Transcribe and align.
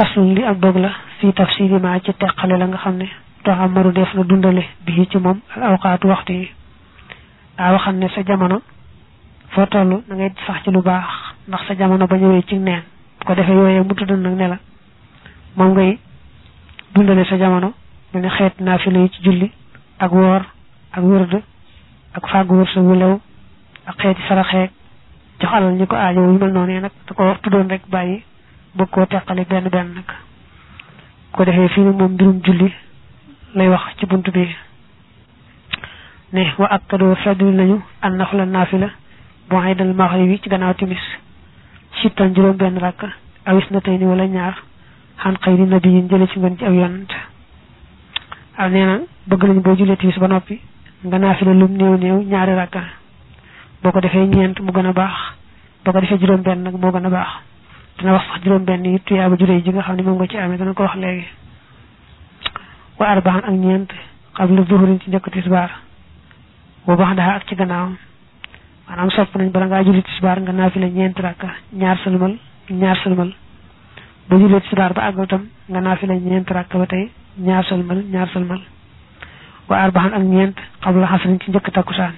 fasul 0.00 0.32
li 0.34 0.42
ak 0.44 0.58
dog 0.64 0.76
la 0.80 0.90
fi 1.20 1.32
tafsiri 1.32 1.78
ma 1.78 1.98
ci 2.00 2.12
teqale 2.14 2.56
la 2.58 2.66
nga 2.66 2.76
xam 2.78 2.96
ne 2.96 3.06
taxamaru 3.44 3.92
def 3.92 4.14
na 4.14 4.22
dundale 4.24 4.64
bi 4.86 5.06
ci 5.10 5.18
moom 5.18 5.38
al 5.56 5.62
awqaatu 5.72 6.06
waxtu 6.08 6.32
yi 6.32 6.48
daa 7.58 7.72
waxam 7.72 7.96
ne 7.98 8.08
sa 8.08 8.22
jamono 8.24 8.62
foo 9.50 9.66
toll 9.66 10.02
da 10.08 10.14
ngay 10.14 10.32
sax 10.46 10.62
ci 10.64 10.70
lu 10.70 10.80
baax 10.82 11.04
ndax 11.48 11.66
sa 11.66 11.74
jamono 11.76 12.06
ba 12.06 12.16
ñëwee 12.16 12.42
ci 12.48 12.56
neen 12.58 12.82
ko 13.26 13.34
defee 13.34 13.52
yooyee 13.54 13.80
mu 13.82 13.94
tudd 13.94 14.10
nag 14.10 14.34
ne 14.40 14.48
la 14.48 14.58
moom 15.56 15.72
ngay 15.74 15.98
dundale 16.94 17.24
sa 17.24 17.36
jamono 17.36 17.72
mu 18.14 18.20
ne 18.20 18.28
xeet 18.28 18.54
naafila 18.60 18.98
yi 19.00 19.08
ci 19.10 19.22
julli 19.22 19.50
ak 19.98 20.12
woor 20.12 20.42
ak 20.92 21.02
wërd 21.04 21.42
ak 22.14 22.26
fàggu 22.28 22.54
wërsëg 22.56 22.82
wu 22.82 22.94
lew 22.94 23.20
ak 23.86 23.96
xeeti 24.00 24.22
saraxeeg 24.28 24.70
jox 25.40 25.52
alal 25.52 25.74
ñi 25.74 25.86
ko 25.86 25.96
aajo 25.96 26.20
yu 26.24 26.38
mel 26.38 26.52
noonu 26.52 26.80
nag 26.80 26.90
da 27.06 27.14
ko 27.14 27.34
tuddoon 27.42 27.68
rek 27.68 27.82
bàyyi 27.90 28.22
bëgg 28.74 28.90
koo 28.90 29.06
teqale 29.06 29.44
benn 29.48 29.68
benn 29.68 29.94
nag. 29.94 30.08
Ko 31.32 31.44
defee 31.44 31.68
fii 31.68 31.82
moom 31.84 32.12
mbirum 32.12 32.40
julli 32.44 32.72
lay 33.54 33.68
wax 33.68 33.96
ci 33.98 34.06
bunt 34.06 34.30
bi. 34.32 34.48
Ne 36.32 36.52
wa 36.58 36.66
ak 36.70 36.82
kadoo 36.88 37.14
feddul 37.16 37.54
nañu 37.54 37.80
an 38.02 38.10
naxula 38.16 38.44
naafila 38.46 38.88
bu 39.48 39.56
aydal 39.56 39.92
maxrib 39.94 40.28
yi 40.30 40.38
ci 40.42 40.48
gannaaw 40.48 40.74
timis. 40.74 41.02
Sittan 42.02 42.34
juróom 42.34 42.56
benn 42.56 42.78
rakk 42.78 43.02
awis 43.46 43.70
na 43.70 43.80
tey 43.80 43.98
ni 43.98 44.04
wala 44.04 44.26
ñaar 44.26 44.54
xan 45.18 45.34
xëy 45.42 45.56
di 45.56 45.62
nabi 45.66 45.88
yin 45.90 46.08
jële 46.08 46.26
ci 46.28 46.38
ngën 46.38 46.56
ci 46.58 46.64
aw 46.64 46.72
yonant 46.72 47.12
aw 48.58 48.68
nee 48.68 48.84
na 48.84 48.98
bëgg 49.26 49.42
nañ 49.44 49.60
boo 49.62 49.74
jullee 49.76 49.96
timis 49.96 50.18
ba 50.18 50.28
noppi 50.28 50.60
nga 51.04 51.18
naafila 51.18 51.52
lum 51.54 51.72
néew 51.76 51.96
néew 51.98 52.22
ñaari 52.22 52.54
rakka. 52.54 52.82
Boo 53.82 53.90
ko 53.92 54.00
defee 54.00 54.26
ñeent 54.26 54.60
mu 54.60 54.70
gën 54.72 54.86
a 54.86 54.92
baax 54.92 55.16
boo 55.84 55.92
ko 55.92 56.00
defee 56.00 56.18
juróom 56.18 56.42
benn 56.42 56.62
nag 56.62 56.74
moo 56.78 56.92
gën 56.92 57.06
a 57.06 57.10
baax. 57.10 57.28
Dina 58.00 58.12
wax 58.16 58.24
sax 58.32 58.42
juróom 58.44 58.64
benn 58.64 58.84
yi 58.84 58.98
tuyaaba 59.04 59.36
juré 59.36 59.60
ji 59.62 59.70
nga 59.70 59.82
xam 59.82 59.96
ne 59.96 60.02
moom 60.02 60.16
nga 60.16 60.26
ci 60.26 60.36
amee 60.38 60.56
dana 60.56 60.72
ko 60.72 60.82
wax 60.82 60.94
léegi. 60.96 61.26
Wa 62.98 63.06
arbaan 63.12 63.44
ak 63.44 63.50
ñeent 63.52 63.90
xabla 64.36 64.62
duhurin 64.64 64.98
ci 65.00 65.10
njëkk 65.10 65.28
tisbaar. 65.32 65.70
Wa 66.86 66.96
bax 66.96 67.14
daha 67.16 67.34
ak 67.36 67.44
ci 67.46 67.54
gannaawam. 67.54 67.96
Maanaam 68.88 69.10
sopp 69.10 69.36
nañ 69.36 69.50
bala 69.52 69.66
ngaa 69.66 69.84
julli 69.84 70.02
tisbaar 70.02 70.40
nga 70.40 70.52
naafila 70.52 70.86
ñeent 70.88 71.18
rakka 71.20 71.48
ñaar 71.72 71.98
sëlmal 72.04 72.38
ñaar 72.70 72.96
sëlmal. 73.04 73.34
Ba 74.28 74.36
jullee 74.38 74.60
tisbaar 74.60 74.92
ba 74.94 75.02
àggal 75.08 75.26
tam 75.26 75.42
nga 75.68 75.80
ñeent 75.80 76.48
rakka 76.50 76.78
ba 76.78 76.86
tey 76.86 77.10
ñaar 77.38 77.64
sëlmal 77.64 78.00
ñaar 78.12 78.28
wa 79.68 79.76
arbaan 79.76 80.12
ak 80.14 80.22
ñeent 80.22 80.56
xabla 80.80 81.06
xasrin 81.06 81.38
ci 81.40 81.50
njëkk 81.50 81.70
takkusaan. 81.72 82.14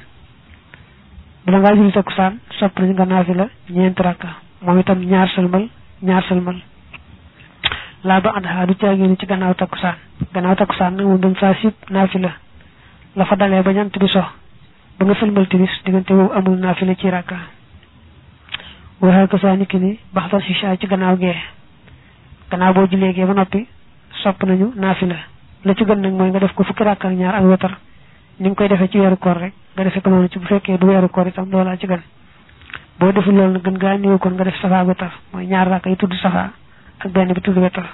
Bala 1.44 1.58
ngaa 1.58 1.74
julli 1.74 1.92
sopp 1.92 2.78
nañ 2.78 2.92
nga 2.94 3.48
ñeent 3.68 3.98
rakka 4.00 4.28
moom 4.62 4.78
itam 4.78 4.98
ñaar 5.04 5.28
sëlmal 5.34 5.68
ñaar 6.02 6.22
sëlmal. 6.28 6.56
Laa 8.04 8.20
ba 8.20 8.32
ànd 8.36 8.66
du 8.68 8.74
caagéeni 8.76 9.16
ci 9.16 9.26
gannaaw 9.26 9.54
takkusaan. 9.54 9.94
Gannaaw 10.34 10.54
takkusaan 10.56 10.96
nag 10.96 11.06
moom 11.06 11.20
dañ 11.20 11.34
saa 11.38 11.54
sib 11.60 11.72
naafila. 11.90 12.32
La 13.16 13.24
fa 13.24 13.36
dalee 13.36 13.62
ba 13.62 13.72
ñant 13.72 13.98
bi 13.98 14.08
sox 14.08 14.24
ba 14.98 15.04
nga 15.04 15.14
sëlmal 15.14 15.46
timis 15.48 15.70
diggante 15.84 16.10
boobu 16.14 16.32
amul 16.32 16.58
naafila 16.58 16.94
ci 16.94 17.10
rakka. 17.10 17.36
Waxee 19.00 19.26
ko 19.28 19.38
saa 19.38 19.56
niki 19.56 19.78
ni 19.78 19.98
baxtal 20.12 20.40
xisha 20.42 20.76
ci 20.76 20.86
gannaaw 20.86 21.16
gee. 21.18 21.36
Gannaaw 22.50 22.72
boo 22.74 22.86
jullee 22.90 23.12
gee 23.14 23.24
ba 23.26 23.32
noppi 23.34 23.66
sopp 24.22 24.42
nañu 24.44 24.72
naafila. 24.76 25.16
La 25.64 25.74
ci 25.74 25.84
gën 25.84 26.00
nag 26.00 26.12
mooy 26.12 26.30
nga 26.30 26.38
def 26.40 26.54
ko 26.54 26.64
fukki 26.64 26.82
rakka 26.84 27.08
ak 27.08 27.14
ñaar 27.14 27.34
ak 27.34 27.44
wetar. 27.44 27.78
Ni 28.38 28.48
nga 28.48 28.54
koy 28.56 28.68
defee 28.68 28.88
ci 28.88 28.98
weeru 28.98 29.16
koor 29.18 29.36
rek 29.38 29.52
nga 29.76 29.84
defee 29.84 30.00
ko 30.02 30.10
noonu 30.10 30.28
ci 30.28 30.38
bu 30.38 30.46
fekkee 30.46 30.78
du 30.78 30.86
weeru 30.86 31.08
koor 31.08 31.26
itam 31.26 31.50
loolaa 31.50 31.76
ci 31.76 31.86
gën 31.86 32.00
boo 32.98 33.12
deful 33.12 33.34
loolu 33.34 33.52
nag 33.52 33.62
gën 33.62 33.78
gaa 33.78 33.96
néew 33.98 34.18
kon 34.18 34.30
nga 34.34 34.44
def 34.44 34.56
safa 34.60 34.84
wetar 34.84 35.12
mooy 35.32 35.46
ñaar 35.46 35.68
rakka 35.68 35.90
yi 35.90 35.96
tudd 35.96 36.14
safa 36.14 36.50
ak 37.00 37.10
benn 37.12 37.32
bi 37.32 37.40
tudd 37.40 37.56
wetar 37.58 37.86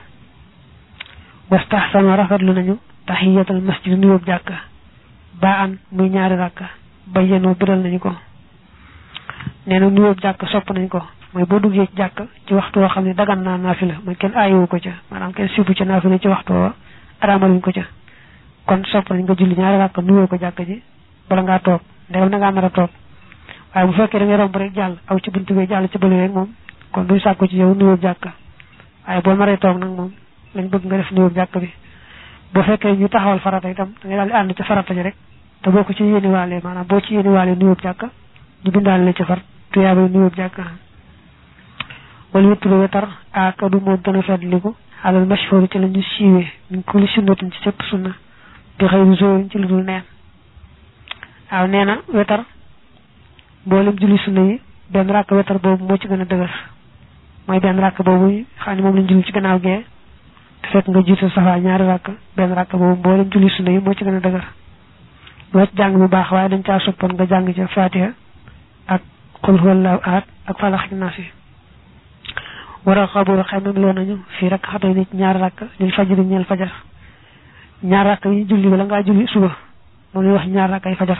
wastahsana 1.50 2.16
rafetlu 2.16 2.52
nañu 2.52 2.78
tahiyatal 3.06 3.60
masjid 3.62 3.96
nuyób 3.98 4.24
jàkka. 4.26 4.54
Ba 5.40 5.52
an 5.62 5.78
muy 5.92 6.08
ñaari 6.10 6.36
rakka 6.36 6.64
bayyanoo 7.06 7.54
biral 7.54 7.80
nañu 7.80 7.98
ko. 7.98 8.12
Nee 9.66 9.78
na 9.80 9.88
nuyób 9.88 10.20
jàkk 10.20 10.44
sopp 10.50 10.70
nañ 10.70 10.88
ko. 10.88 11.00
Mooy 11.32 11.44
boo 11.46 11.58
duggee 11.60 11.86
ci 11.86 11.96
jàkk 11.96 12.22
ci 12.46 12.54
waxtu 12.54 12.80
woo 12.80 12.88
xam 12.88 13.04
ne 13.04 13.14
dagan 13.14 13.42
naa 13.42 13.56
naafila. 13.56 13.94
Mooy 14.04 14.16
kenn 14.16 14.36
aayewu 14.36 14.66
ko 14.66 14.78
ca. 14.78 14.90
Maanaam 15.10 15.32
kenn 15.32 15.48
sibu 15.48 15.72
ca 15.74 15.84
naafila 15.84 16.18
ci 16.18 16.28
waxtu 16.28 16.52
woo 16.52 16.72
araamaluñ 17.20 17.60
ko 17.60 17.70
ca. 17.72 17.84
Kon 18.66 18.84
sopp 18.84 19.08
nañ 19.10 19.22
nga 19.24 19.34
julli 19.34 19.54
ñaari 19.56 19.78
rakka 19.78 20.02
nuyoo 20.02 20.26
ko 20.26 20.36
jàkk 20.38 20.60
ji 20.66 20.82
bala 21.28 21.42
ngaa 21.42 21.58
toog. 21.60 21.80
Ndegam 22.10 22.28
na 22.30 22.36
ngaa 22.38 22.50
nar 22.52 22.64
a 22.64 22.70
toog 22.70 22.90
waaye 23.74 23.86
bu 23.86 23.92
fekkee 23.92 24.18
da 24.18 24.24
ngay 24.24 24.36
romb 24.36 24.56
rek 24.56 24.72
jàll 24.74 24.96
aw 25.08 25.18
ci 25.18 25.30
buntu 25.30 25.54
bi 25.54 25.66
jàll 25.68 25.88
ci 25.90 25.98
bële 25.98 26.20
rek 26.22 26.32
moom 26.32 26.48
kon 26.92 27.04
duñ 27.06 27.20
sàkku 27.20 27.46
ci 27.48 27.56
yow 27.56 27.74
nuyoo 27.74 27.96
jàkk 28.00 28.24
waaye 29.06 29.20
boo 29.22 29.34
maree 29.36 29.56
toog 29.58 29.78
nag 29.78 29.90
moom 29.90 30.10
lañ 30.54 30.68
bëgg 30.68 30.84
nga 30.84 30.96
def 30.96 31.10
nuyoo 31.10 31.30
jàkk 31.34 31.58
bi 31.60 31.70
bu 32.54 32.62
fekkee 32.62 32.96
ñu 32.96 33.08
taxawal 33.08 33.38
farata 33.40 33.68
itam 33.70 33.92
da 34.02 34.08
ngay 34.08 34.16
daal 34.16 34.28
di 34.28 34.34
ànd 34.34 34.54
ci 34.56 34.62
farata 34.62 34.94
ji 34.94 35.02
rek 35.02 35.14
te 35.62 35.70
boo 35.70 35.84
ko 35.84 35.92
ci 35.92 36.02
yéeni 36.02 36.26
waale 36.28 36.60
maanaam 36.62 36.86
boo 36.86 37.00
ci 37.00 37.14
yéeni 37.14 37.28
waale 37.28 37.54
nuyoo 37.56 37.76
jàkk 37.82 38.02
ñu 38.64 38.70
bindaale 38.70 39.04
la 39.04 39.12
ci 39.12 39.24
far 39.24 39.38
tuyaabay 39.72 40.08
nuyoo 40.08 40.30
jàkk 40.36 40.58
wala 42.32 42.48
wéttulu 42.48 42.80
wetar 42.80 43.08
akadu 43.32 43.80
moo 43.80 43.96
gën 43.96 44.16
a 44.16 44.22
feddliku 44.22 44.74
alal 45.04 45.26
mashhur 45.26 45.68
ci 45.70 45.78
la 45.78 45.86
ñu 45.86 46.02
siiwee 46.02 46.46
min 46.70 46.82
kulli 46.84 47.06
sunnatin 47.08 47.50
ci 47.52 47.58
sépp 47.62 47.82
sunna 47.90 48.14
bi 48.78 48.86
xëyru 48.86 49.14
zorin 49.16 49.48
ci 49.50 49.58
lu 49.58 49.66
dul 49.66 49.84
neen. 49.84 50.02
waaw 51.50 51.66
wetar 52.12 52.44
mboolem 53.68 53.96
julli 54.00 54.18
sunna 54.24 54.40
yi 54.48 54.60
benn 54.92 55.10
ràkk 55.12 55.30
wetar 55.36 55.58
boobu 55.60 55.84
moo 55.84 55.96
ci 55.98 56.08
gën 56.08 56.20
a 56.20 56.24
dëgër. 56.24 56.50
Mooy 57.46 57.60
benn 57.60 57.78
ràkk 57.78 58.02
boobu 58.02 58.44
xam 58.64 58.76
ne 58.76 58.82
moom 58.82 58.96
lañ 58.96 59.06
julli 59.08 59.24
ci 59.24 59.32
gannaaw 59.32 59.58
gee 59.60 59.84
te 60.62 60.68
fekk 60.72 60.88
nga 60.88 61.02
jiital 61.04 61.30
safa 61.30 61.58
ñaari 61.60 61.84
ràkk 61.84 62.08
benn 62.36 62.54
ràkk 62.54 62.72
boobu 62.72 62.96
mboolem 62.96 63.28
julli 63.30 63.50
sunna 63.50 63.70
yi 63.70 63.78
moo 63.84 63.94
ci 63.94 64.04
gën 64.04 64.16
a 64.16 64.20
dëgër. 64.20 64.44
Loo 65.52 65.66
ci 65.66 65.76
jàng 65.76 65.98
bu 65.98 66.08
baax 66.08 66.30
waaye 66.30 66.48
dañ 66.48 66.62
caa 66.62 66.78
soppoon 66.80 67.12
nga 67.12 67.26
jàng 67.26 67.52
ci 67.54 67.60
fatiha 67.74 68.08
ak 68.86 69.02
qul 69.42 69.60
huwallahu 69.60 70.00
ahad 70.02 70.24
ak 70.46 70.58
falax 70.58 70.90
naas 70.92 71.18
yi. 71.18 71.24
War 72.86 72.98
a 72.98 73.06
xaburu 73.06 73.42
xemem 73.44 73.76
loo 73.82 73.92
nañu 73.92 74.16
fii 74.38 74.48
rek 74.48 74.64
xatay 74.66 74.94
nit 74.94 75.12
ñaar 75.12 75.36
rakk 75.40 75.60
lil 75.78 75.92
fajri 75.92 76.22
ñeel 76.24 76.44
fajar. 76.44 76.72
Ñaar 77.82 78.06
rakk 78.06 78.24
yi 78.24 78.46
julli 78.48 78.68
bala 78.68 78.84
ngaa 78.84 79.02
julli 79.04 79.26
suba 79.28 79.50
ñuy 80.14 80.32
wax 80.32 80.46
ñaar 80.46 80.70
rakk 80.70 80.86
ay 80.86 80.94
fajar 80.94 81.18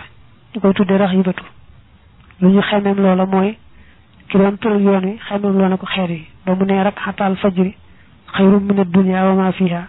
ñu 0.54 0.60
koy 0.60 0.72
tuddee 0.72 0.97
rax 0.98 1.12
yibatu 1.12 1.44
lu 2.41 2.49
ñu 2.50 2.60
xemem 2.62 2.97
loola 2.97 3.26
mooy 3.26 3.56
ki 4.28 4.38
doon 4.38 4.56
tëral 4.59 4.81
yoon 4.82 5.04
wi 5.04 5.19
xemem 5.28 5.59
loo 5.59 5.69
na 5.69 5.76
ko 5.76 5.87
xeer 5.87 6.10
yi 6.10 6.26
ba 6.47 6.54
mu 6.54 6.65
ne 6.65 6.82
rek 6.82 6.99
xataal 6.99 7.37
fajri 7.37 7.75
xayrum 8.34 8.62
min 8.66 8.78
ad-dunya 8.81 9.25
wa 9.25 9.34
ma 9.34 9.53
fiha 9.53 9.88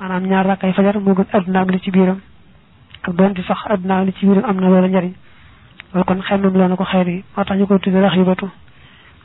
maanaam 0.00 0.26
ñaar 0.26 0.46
rakk 0.46 0.64
ay 0.64 0.72
fajar 0.72 0.98
moo 1.00 1.14
gën 1.14 1.26
adduna 1.32 1.60
ak 1.60 1.70
li 1.70 1.80
ci 1.80 1.90
biiram 1.90 2.20
ak 3.02 3.14
doonte 3.14 3.42
sax 3.42 3.58
adduna 3.70 3.98
ak 4.00 4.06
li 4.06 4.12
ci 4.18 4.26
biiram 4.26 4.44
am 4.44 4.56
na 4.60 4.68
loola 4.68 4.88
njariñ 4.88 5.12
loolu 5.94 6.04
kon 6.04 6.20
xemem 6.22 6.52
loo 6.56 6.68
na 6.68 6.76
ko 6.76 6.84
xeer 6.84 7.08
yi 7.08 7.24
moo 7.36 7.44
tax 7.44 7.56
ñu 7.58 7.66
koy 7.66 7.78
tuddee 7.78 8.00
rax 8.00 8.14
yibatu 8.16 8.48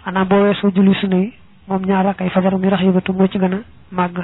maanaam 0.06 0.28
boo 0.28 0.44
weesoo 0.44 0.72
julli 0.76 0.94
sunna 0.96 1.16
yi 1.18 1.34
moom 1.68 1.82
ñaar 1.86 2.06
rakk 2.06 2.22
ay 2.22 2.30
fajar 2.30 2.58
mi 2.58 2.70
rax 2.70 2.82
yibatu 2.84 3.14
moo 3.14 3.28
ci 3.28 3.38
gën 3.40 3.54
a 3.54 3.60
màgg 3.92 4.20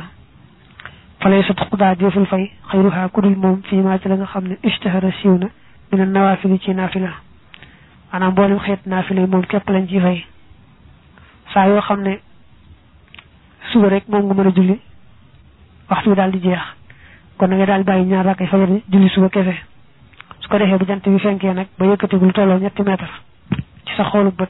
falay 1.20 1.44
sa 1.44 1.54
tuqdaa 1.54 1.96
deful 1.96 2.26
fay 2.26 2.52
xayruha 2.72 3.10
kudul 3.10 3.36
moom 3.36 3.62
fii 3.64 3.82
maa 3.82 3.98
ci 4.00 4.08
la 4.08 4.16
nga 4.16 4.26
xam 4.26 4.48
ne 4.48 4.58
ishtahara 4.64 5.12
siiw 5.22 5.38
na 5.38 5.48
mina 5.92 6.06
nawaafili 6.06 6.60
ci 6.60 6.74
naafila 6.74 7.10
maanaam 8.12 8.32
mboolem 8.32 8.60
xeet 8.60 8.86
naafila 8.86 9.22
yi 9.22 9.28
moom 9.28 9.46
képp 9.46 9.70
lañ 9.70 9.88
ci 9.88 10.00
fay. 10.00 10.26
Saa 11.54 11.68
yoo 11.68 11.82
xam 11.82 12.02
ne 12.02 12.20
suba 13.72 13.90
rek 13.90 14.08
moom 14.08 14.26
nga 14.26 14.34
mën 14.34 14.48
a 14.48 14.52
julli 14.56 14.80
waxtu 15.90 16.10
bi 16.10 16.16
daal 16.16 16.32
di 16.32 16.40
jeex. 16.42 16.62
Kon 17.38 17.48
nga 17.56 17.66
daal 17.66 17.84
bàyyi 17.84 18.06
ñaar 18.06 18.26
rakk 18.26 18.42
ay 18.42 18.48
fajar 18.48 18.70
julli 18.92 19.10
suba 19.10 19.30
kese. 19.30 19.56
Su 20.40 20.48
ko 20.50 20.58
defee 20.58 20.78
bu 20.78 20.86
jant 20.86 21.04
bi 21.08 21.20
fenkee 21.20 21.54
nag 21.54 21.68
ba 21.78 21.86
yëkkatigu 21.86 22.26
lu 22.26 22.32
tolloo 22.34 22.60
ñetti 22.60 22.82
mètre 22.84 23.08
ci 23.86 23.94
sa 23.96 24.04
xoolu 24.04 24.32
bët 24.32 24.50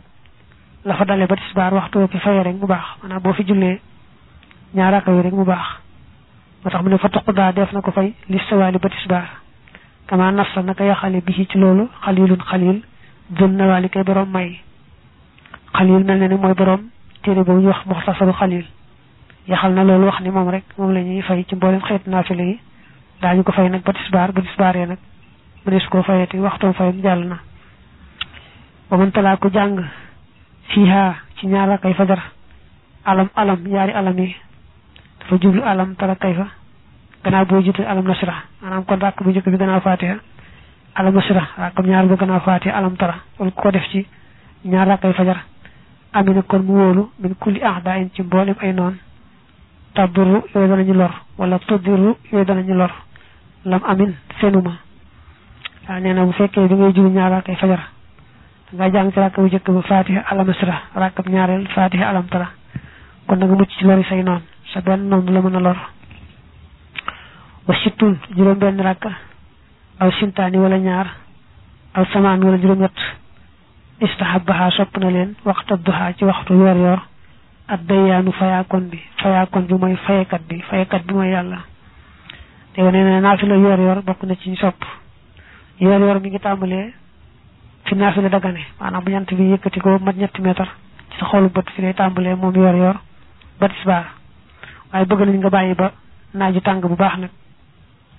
la 0.86 0.96
fa 0.96 1.06
dalee 1.06 1.28
ba 1.28 1.36
tisbaar 1.36 1.74
waxtu 1.74 2.08
ki 2.08 2.18
fayee 2.20 2.44
rek 2.44 2.56
mu 2.56 2.68
baax. 2.68 2.86
Maanaam 3.02 3.22
boo 3.22 3.34
fi 3.34 3.44
jullee 3.46 3.80
ñaar 4.74 4.92
rakka 4.94 5.12
yi 5.12 5.22
rek 5.22 5.34
mu 5.34 5.44
baax. 5.46 5.68
Moo 6.64 6.72
tax 6.72 6.82
mu 6.84 6.90
ne 6.90 6.98
fa 6.98 7.10
tuqdaa 7.10 7.52
def 7.54 7.72
na 7.74 7.82
ko 7.82 7.92
fay 7.92 8.14
li 8.30 8.40
sawaali 8.50 8.78
ba 8.80 8.90
tisbaar. 8.90 9.30
Kama 10.08 10.32
nafsa 10.32 10.62
naka 10.62 10.84
yaxale 10.84 11.22
bi 11.22 11.34
ci 11.34 11.58
loolu 11.58 11.88
xalilun 12.04 12.38
xalil 12.50 12.82
dun 13.32 13.56
nawaali 13.58 13.90
kay 13.90 14.04
borom 14.04 14.30
may 14.32 14.60
xalil 15.74 16.04
mel 16.04 16.18
na 16.20 16.28
ni 16.28 16.36
mooy 16.36 16.54
borom 16.54 16.82
téere 17.24 17.44
boobu 17.44 17.62
ñu 17.62 17.68
wax 17.68 17.86
muxtasaru 17.86 18.34
xalil 18.34 18.66
yaxal 19.48 19.74
na 19.74 19.84
loolu 19.84 20.06
wax 20.06 20.20
ni 20.22 20.30
moom 20.30 20.50
rek 20.50 20.64
moom 20.78 20.92
la 20.94 21.00
ñuy 21.02 21.22
fay 21.22 21.44
ci 21.48 21.56
mboolem 21.56 21.82
xeet 21.82 22.08
naafile 22.08 22.42
yi 22.44 22.60
daañu 23.22 23.44
ko 23.44 23.52
fay 23.52 23.70
nag 23.70 23.84
ba 23.84 23.94
tisbaar 23.94 24.32
ba 24.32 24.42
tisbaaree 24.42 24.86
nag 24.86 24.98
mu 25.66 25.72
ne 25.74 25.80
su 25.80 25.90
ko 25.90 26.04
fayati 26.04 26.38
waxtoom 26.38 26.74
fayam 26.74 27.02
jàll 27.02 27.24
na 27.28 27.38
ba 28.90 28.98
mën 28.98 29.12
talaa 29.12 29.38
ko 29.38 29.50
jàng 29.54 29.80
fiiha 30.74 31.16
ci 31.40 31.48
ñaar 31.48 31.68
rakkay 31.70 31.94
fajar 31.94 32.20
alam 33.06 33.30
alam 33.36 33.60
yaari 33.68 33.92
alam 33.94 34.18
yi 34.20 34.36
dafa 35.20 35.38
jublu 35.42 35.62
alam 35.64 35.96
tara 35.96 36.16
kayfa 36.16 36.48
gannaaw 37.24 37.46
boo 37.46 37.62
jiite 37.62 37.80
alam 37.86 38.06
nasra 38.06 38.34
maanaam 38.62 38.84
kon 38.86 39.00
rakk 39.00 39.24
bu 39.24 39.30
njëkk 39.30 39.50
bi 39.50 39.58
gannaaw 39.58 39.82
fatiha 39.82 40.16
alam 40.96 41.14
nasra 41.16 41.48
rakkam 41.58 41.86
ñaar 41.86 42.06
ba 42.08 42.16
gannaaw 42.16 42.40
fatiha 42.42 42.76
alam 42.78 42.96
tara 42.98 43.16
wala 43.40 43.52
ko 43.52 43.72
def 43.72 43.88
ci 43.92 44.06
ñaar 44.66 44.88
rakkay 44.88 45.14
fajar. 45.14 45.38
Amina 46.14 46.42
kon 46.44 46.60
mu 46.64 46.74
wóolu 46.74 47.10
min 47.20 47.36
kulli 47.40 47.62
ahda 47.64 47.96
in 47.98 48.10
ci 48.14 48.22
mboolem 48.22 48.56
ay 48.62 48.74
noon. 48.74 48.98
Tabduru 49.94 50.44
yooyu 50.54 50.68
danañu 50.68 50.94
lor. 50.94 51.12
Wala 51.38 51.60
tuddiru 51.60 52.18
yooyu 52.32 52.46
danañu 52.46 52.74
lor. 52.76 52.92
Lam 53.66 53.82
amin 53.88 54.14
fenuma. 54.40 54.72
Waaw 55.88 56.00
nee 56.02 56.14
na 56.14 56.26
bu 56.26 56.32
fekkee 56.34 56.68
bi 56.68 56.76
ngay 56.76 56.94
julli 56.94 57.10
ñaar 57.12 57.32
rakkay 57.32 57.56
fajar 57.56 57.80
nga 58.74 58.90
jàng 58.92 59.12
ci 59.12 59.20
rakk 59.20 59.36
bu 59.36 59.46
njëkk 59.48 59.70
ba 59.72 59.82
fatiha 59.82 60.22
alamasra 60.30 60.82
rakkab 60.96 61.28
ñaareel 61.30 61.68
fatiha 61.70 62.10
alam 62.10 62.28
tara 62.28 62.48
kon 63.28 63.38
da 63.40 63.46
nga 63.46 63.56
mucc 63.56 63.70
ci 63.78 63.86
lori 63.86 64.04
say 64.04 64.22
noon. 64.24 64.42
Sa 64.74 64.82
benn 64.82 65.08
noon 65.10 65.22
du 65.26 65.32
la 65.34 65.42
mën 65.42 65.56
a 65.56 65.60
lor. 65.60 65.78
Wa 67.68 67.76
sittun 67.84 68.18
juróom 68.36 68.58
benn 68.60 68.80
rakk 68.82 69.06
aw 70.02 70.10
sintaani 70.18 70.58
wala 70.58 70.78
ñaar 70.82 71.08
aw 71.94 72.06
samaan 72.14 72.42
wala 72.44 72.58
juróom 72.58 72.80
ñett 72.82 72.98
istahabaha 74.02 74.72
sopp 74.72 74.98
na 74.98 75.10
leen 75.12 75.36
waxta 75.46 75.78
duha 75.78 76.14
ci 76.18 76.26
waxtu 76.26 76.54
yor 76.54 76.76
yor. 76.78 77.00
Ak 77.68 77.82
dayyaanu 77.86 78.32
fayaakon 78.32 78.90
bi 78.90 78.98
fayaakon 79.22 79.62
bi 79.70 79.74
mooy 79.78 79.96
fayekat 80.08 80.42
bi 80.50 80.62
fayekat 80.70 81.06
bi 81.06 81.14
mooy 81.14 81.30
yàlla. 81.30 81.60
Te 82.74 82.82
wane 82.82 82.98
ne 83.04 83.20
naafila 83.22 83.56
yor 83.56 83.80
yor 83.80 84.02
bokk 84.02 84.24
na 84.24 84.36
ci 84.36 84.56
sopp. 84.56 84.82
Yor 85.80 86.00
yor 86.02 86.20
mi 86.20 86.30
ngi 86.30 86.40
tàmbalee 86.40 86.94
fi 87.86 87.96
naafila 87.96 88.30
dagane 88.30 88.66
maanaam 88.80 89.04
bu 89.04 89.12
ñant 89.12 89.30
bi 89.38 89.52
yëkkati 89.54 89.80
ko 89.80 90.00
mat 90.00 90.16
ñetti 90.18 90.42
meetar 90.42 90.68
ci 91.12 91.18
sa 91.20 91.26
xolu 91.26 91.50
bët 91.50 91.70
fi 91.76 91.82
lay 91.82 91.94
tàmbalee 91.94 92.36
moom 92.36 92.56
yor 92.56 92.76
yor. 92.76 92.96
Ba 93.60 93.68
tisbaar 93.70 94.06
waaye 94.92 95.06
bëgg 95.06 95.22
nañ 95.28 95.38
nga 95.38 95.50
bàyyi 95.50 95.76
ba 95.76 95.92
tàng 96.64 96.82
bu 96.82 96.96
baax 96.96 97.18
nag 97.20 97.30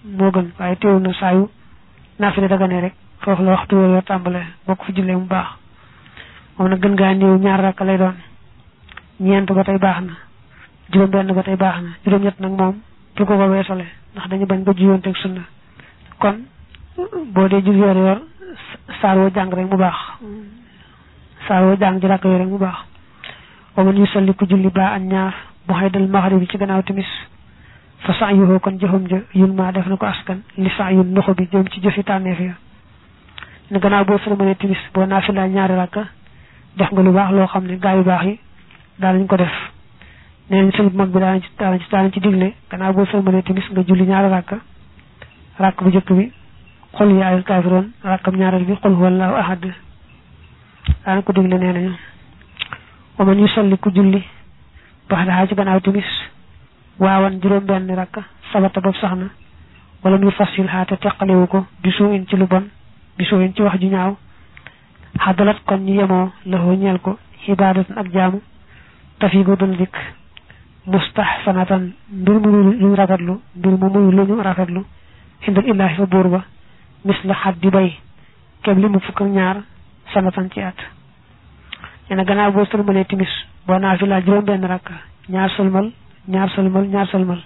moo 0.04 0.30
gën 0.30 0.50
waaye 0.58 0.76
na 1.00 1.12
naafila 2.18 2.48
dagane 2.48 2.80
rek. 2.80 2.94
Foofu 3.20 3.42
la 3.42 3.50
waxtu 3.52 3.74
yor 3.76 4.02
tàmbale 4.02 4.04
tàmbalee. 4.04 4.46
Bokk 4.66 4.84
fi 4.84 4.92
jullee 4.94 5.14
mu 5.16 5.26
baax. 5.26 5.46
Moom 6.58 6.68
nag 6.68 6.80
gën 6.82 6.94
gaa 6.96 7.14
néew 7.14 7.38
ñaar 7.38 7.60
rakk 7.60 7.80
lay 7.80 7.96
doon. 7.98 8.14
Ñeent 9.20 9.46
ba 9.52 9.64
tey 9.64 9.78
baax 9.78 10.00
na. 10.04 10.12
Juróom 10.92 11.10
benn 11.10 11.32
ba 11.34 11.42
tey 11.42 11.56
baax 11.56 11.80
na. 11.82 11.88
Juróom 12.04 12.22
ñett 12.22 12.40
nag 12.40 12.50
moom 12.52 12.74
bu 13.16 13.24
ko 13.24 13.36
ko 13.36 13.46
weesole 13.48 13.86
ndax 14.14 14.28
dañu 14.28 14.46
bañ 14.46 14.62
ba 14.64 14.72
juyoonteeg 14.74 15.16
sunna. 15.16 15.42
Kon 16.18 16.36
boo 17.32 17.48
dee 17.48 17.62
jul 17.62 17.76
yor 17.76 17.96
yor 17.96 18.20
saar 19.00 19.16
woo 19.18 19.30
jàng 19.34 19.50
rek 19.54 19.70
mu 19.70 19.76
baax. 19.76 19.96
Saar 21.48 21.62
woo 21.64 21.76
jàng 21.78 22.00
ji 22.00 22.06
rakk 22.06 22.24
yooyu 22.24 22.38
rek 22.38 22.48
mu 22.48 22.58
baax. 22.58 22.78
Wa 23.76 23.84
man 23.84 23.96
yusalli 23.96 24.34
ku 24.34 24.46
julli 24.46 24.68
baax 24.70 24.92
an 24.96 25.08
ñaar 25.08 25.34
bu 25.66 25.74
xay 25.74 25.90
dal 25.90 26.08
maxaribi 26.08 26.46
ci 26.48 26.58
gannaaw 26.58 26.82
timis. 26.82 27.08
Fa 28.04 28.12
sax 28.18 28.32
yuhoo 28.34 28.58
kon 28.60 28.78
jëfam 28.80 29.06
ja 29.08 29.18
yun 29.34 29.54
maa 29.54 29.72
def 29.72 29.86
na 29.86 29.96
ko 29.96 30.06
askan. 30.06 30.42
Li 30.56 30.70
a 30.78 30.92
yun 30.92 31.12
noxo 31.12 31.34
bi 31.34 31.48
jëm 31.50 31.68
ci 31.70 31.80
jëfi 31.80 32.02
tànneef 32.04 32.40
ya. 32.40 32.54
Ne 33.70 33.78
gannaaw 33.78 34.04
boo 34.04 34.18
sëlmalee 34.18 34.54
timis 34.56 34.78
boo 34.94 35.06
naafila 35.06 35.46
ñaari 35.48 35.74
rakka 35.74 36.06
def 36.76 36.90
nga 36.92 37.02
lu 37.02 37.12
baax 37.12 37.30
loo 37.32 37.46
xam 37.46 37.64
ne 37.66 37.76
gaa 37.78 37.94
yu 37.96 38.02
baax 38.04 38.24
yi 38.24 38.38
daanañ 38.98 39.26
ko 39.26 39.36
def. 39.36 39.52
Nee 40.50 40.62
nañ 40.62 40.70
sëñ 40.72 40.90
mag 40.94 41.08
bi 41.08 41.18
daanañ 41.20 41.40
ci 41.42 41.48
daanañ 41.58 41.78
ci 41.80 41.88
daanañ 41.90 42.10
digle 42.10 42.54
gannaaw 42.70 42.92
boo 42.92 43.06
sëlmalee 43.06 43.42
timis 43.42 43.64
nga 43.70 43.82
julli 43.86 44.04
ñaari 44.06 44.28
rakka. 44.28 44.56
Rakk 45.58 45.82
bu 45.82 45.88
njëkk 45.88 46.12
bi 46.12 46.32
xol 46.92 47.10
yi 47.12 47.22
ayul 47.22 47.42
kaafiroon 47.44 47.92
rakkam 48.04 48.36
ñaareel 48.36 48.64
bi 48.64 48.74
xul 48.82 48.92
wallahu 48.94 49.34
ahad. 49.34 49.64
Daana 51.04 51.22
ko 51.22 51.32
digle 51.32 51.58
nee 51.58 51.72
nañu 51.72 51.92
wa 53.18 53.24
man 53.24 53.38
yusalli 53.38 53.76
ku 53.78 53.90
julli 53.94 54.22
bax 55.08 55.26
daxaa 55.26 55.46
ci 55.46 55.54
gannaaw 55.54 55.80
timis 55.80 56.08
waawan 57.02 57.40
juróom 57.42 57.64
benn 57.66 57.90
rakka 58.00 58.22
sabata 58.52 58.80
boobu 58.80 58.98
sax 58.98 59.12
na 59.20 59.26
wala 60.04 60.16
muy 60.18 60.30
fasil 60.32 60.66
xaate 60.68 60.96
teqalewu 61.02 61.46
ko 61.46 61.66
bisuu 61.82 62.12
in 62.14 62.26
ci 62.28 62.36
lu 62.36 62.46
bon 62.46 62.64
bisuu 63.18 63.40
in 63.42 63.52
ci 63.54 63.62
wax 63.62 63.78
ju 63.80 63.88
ñaaw 63.88 64.16
xadalat 65.18 65.58
kon 65.66 65.78
ñu 65.86 65.94
yemoo 66.00 66.30
laxoo 66.46 66.74
ñeel 66.76 66.98
ko 67.00 67.18
xibaadatan 67.44 67.98
ak 67.98 68.12
jaamu 68.12 68.40
tafi 69.18 69.42
gu 69.44 69.56
dul 69.56 69.76
dikk 69.76 69.96
mustahsanatan 70.86 71.92
mbir 72.10 72.34
mu 72.42 72.48
luñ 72.80 72.94
rafetlu 72.94 73.40
mbir 73.56 73.72
mu 73.78 73.88
muy 73.90 74.12
lu 74.14 74.22
ñu 74.26 74.42
rafetlu 74.42 74.84
indal 75.46 75.66
illaahi 75.66 75.94
fa 75.96 76.06
buur 76.06 76.28
ba 76.28 76.44
mis 77.04 77.18
la 77.24 77.34
xat 77.34 77.56
di 77.60 77.70
bay 77.70 77.92
kem 78.62 78.78
li 78.78 78.88
mu 78.88 78.98
fukk 79.00 79.20
ak 79.20 79.28
ñaar 79.28 79.56
sanatan 80.12 80.48
ci 80.50 80.60
at 80.60 80.78
nee 82.10 82.16
na 82.16 82.24
gannaaw 82.24 82.52
boo 82.52 82.64
sëlmalee 82.64 83.04
timis 83.04 83.30
boo 83.66 83.78
naa 83.78 83.96
fi 83.96 84.06
laa 84.06 84.20
juróom 84.20 84.44
benn 84.44 84.64
rakka 84.66 84.94
ñaar 85.28 85.50
sëlmal 85.56 85.92
ñaar 86.28 86.48
sëlmal 86.50 86.86
ñaar 86.88 87.06
sëlmal 87.08 87.40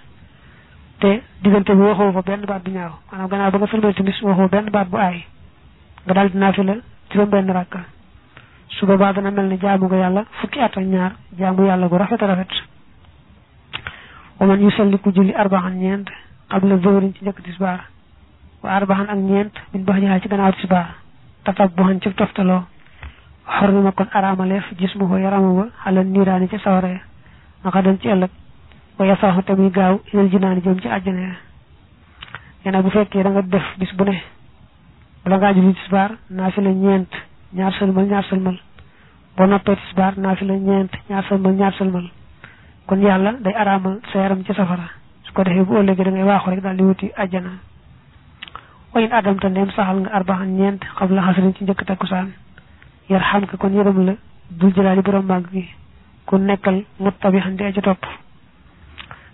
te 0.99 1.21
diggante 1.41 1.69
bi 1.75 1.81
waxoo 1.81 2.11
fa 2.11 2.21
benn 2.21 2.45
baat 2.45 2.63
bu 2.63 2.71
ñaaw. 2.71 2.91
Maanaam 3.11 3.29
gannaaw 3.29 3.51
ba 3.51 3.57
nga 3.57 3.67
sëlmalee 3.67 3.93
timis 3.93 4.21
waxoo 4.21 4.47
benn 4.49 4.69
baat 4.71 4.87
bu 4.89 4.97
aay. 4.97 5.25
Nga 6.05 6.13
daal 6.13 6.29
dinaa 6.31 6.51
fi 6.53 6.63
la 6.63 6.75
juróom 7.11 7.29
benn 7.29 7.49
rakka. 7.53 7.79
Su 8.69 8.85
boobaa 8.85 9.13
dana 9.13 9.31
mel 9.31 9.45
ne 9.47 9.57
jaamu 9.57 9.85
nga 9.87 9.95
yàlla 9.97 10.25
fukki 10.41 10.59
at 10.59 10.77
ak 10.77 10.83
ñaar 10.85 11.11
jaamu 11.37 11.65
yàlla 11.65 11.87
gu 11.87 11.97
rafet 11.97 12.21
a 12.21 12.25
rafet. 12.27 12.51
Wa 14.39 14.45
man 14.47 14.61
yusalli 14.61 14.97
ku 14.99 15.11
julli 15.11 15.33
arbaxan 15.33 15.77
ñeent 15.79 16.09
qabla 16.49 16.77
zuhrin 16.77 17.13
ci 17.13 17.23
njëkk 17.25 17.41
tisbaar. 17.43 17.79
Wa 18.63 18.69
arbaxan 18.71 19.09
ak 19.09 19.17
ñeent 19.17 19.53
min 19.73 19.83
bax 19.85 19.99
ñaar 20.01 20.21
ci 20.21 20.27
gannaaw 20.27 20.51
tisbaar. 20.53 20.95
Tatab 21.43 21.71
bu 21.75 21.83
xan 21.83 22.01
ci 22.01 22.09
toftaloo. 22.13 22.63
Xornima 23.45 23.91
kon 23.91 24.07
araamaleef 24.13 24.65
gis 24.77 24.93
mu 24.95 25.07
ko 25.07 25.17
yarama 25.17 25.53
ba 25.61 25.67
xalal 25.83 26.05
niiraani 26.05 26.47
ci 26.49 26.57
saware 26.59 27.01
dem 27.83 27.97
ci 27.99 28.07
ëllëg. 28.09 28.29
Wa 28.99 29.05
yasaxu 29.05 29.55
muy 29.57 29.69
gaaw 29.71 29.99
ilal 30.13 30.29
jinaani 30.29 30.61
jëm 30.61 30.79
ci 30.81 30.87
àjjana 30.87 31.19
ya. 31.21 31.35
Nee 32.71 32.81
bu 32.81 32.89
fekkee 32.89 33.23
da 33.23 33.29
nga 33.29 33.41
def 33.41 33.63
bis 33.79 33.93
bu 33.95 34.03
ne 34.03 34.21
bala 35.23 35.37
ngaa 35.37 35.53
julli 35.53 35.73
tisbaar 35.73 36.11
naa 36.29 36.49
fi 36.51 36.61
la 36.61 36.69
ñeent 36.71 37.11
ñaar 37.53 37.73
sëlmal 37.79 38.05
ñaar 38.05 38.23
sëlmal. 38.29 38.57
Boo 39.37 39.45
noppee 39.45 39.75
tisbaar 39.75 40.17
naa 40.17 40.35
fi 40.35 40.45
la 40.45 40.53
ñeent 40.55 40.91
ñaar 41.09 41.23
sëlmal 41.29 41.53
ñaar 41.53 41.73
sëlmal. 41.77 42.09
Kon 42.87 43.01
yàlla 43.01 43.31
day 43.43 43.53
araamal 43.53 43.99
sa 44.11 44.19
yaram 44.19 44.43
ci 44.43 44.53
safara. 44.53 44.89
Su 45.23 45.33
ko 45.33 45.43
defee 45.43 45.63
bu 45.63 45.77
ëllëgee 45.77 46.03
da 46.03 46.11
ngay 46.11 46.23
waaxu 46.23 46.49
rek 46.49 46.61
daal 46.61 46.75
di 46.77 46.83
wuti 46.83 47.11
àjjana. 47.15 47.51
Wayin 48.93 49.11
adam 49.13 49.37
te 49.39 49.47
ndeem 49.49 49.69
saxal 49.71 49.99
nga 49.99 50.09
arbaxan 50.13 50.55
ñeent 50.57 50.81
xam 50.97 51.13
la 51.13 51.21
xasrin 51.21 51.53
ci 51.55 51.63
njëkk 51.63 51.85
takkusaan. 51.85 52.33
Yar 53.09 53.21
xam 53.21 53.45
ka 53.45 53.57
kon 53.57 53.73
yërëm 53.77 54.05
la 54.05 54.13
dul 54.49 54.73
jëlaali 54.73 55.01
borom 55.01 55.25
màgg 55.25 55.51
gi. 55.51 55.69
Ku 56.25 56.37
nekkal 56.37 56.83
muttabixan 56.99 57.55
di 57.55 57.63
aja 57.63 57.81
topp. 57.81 58.03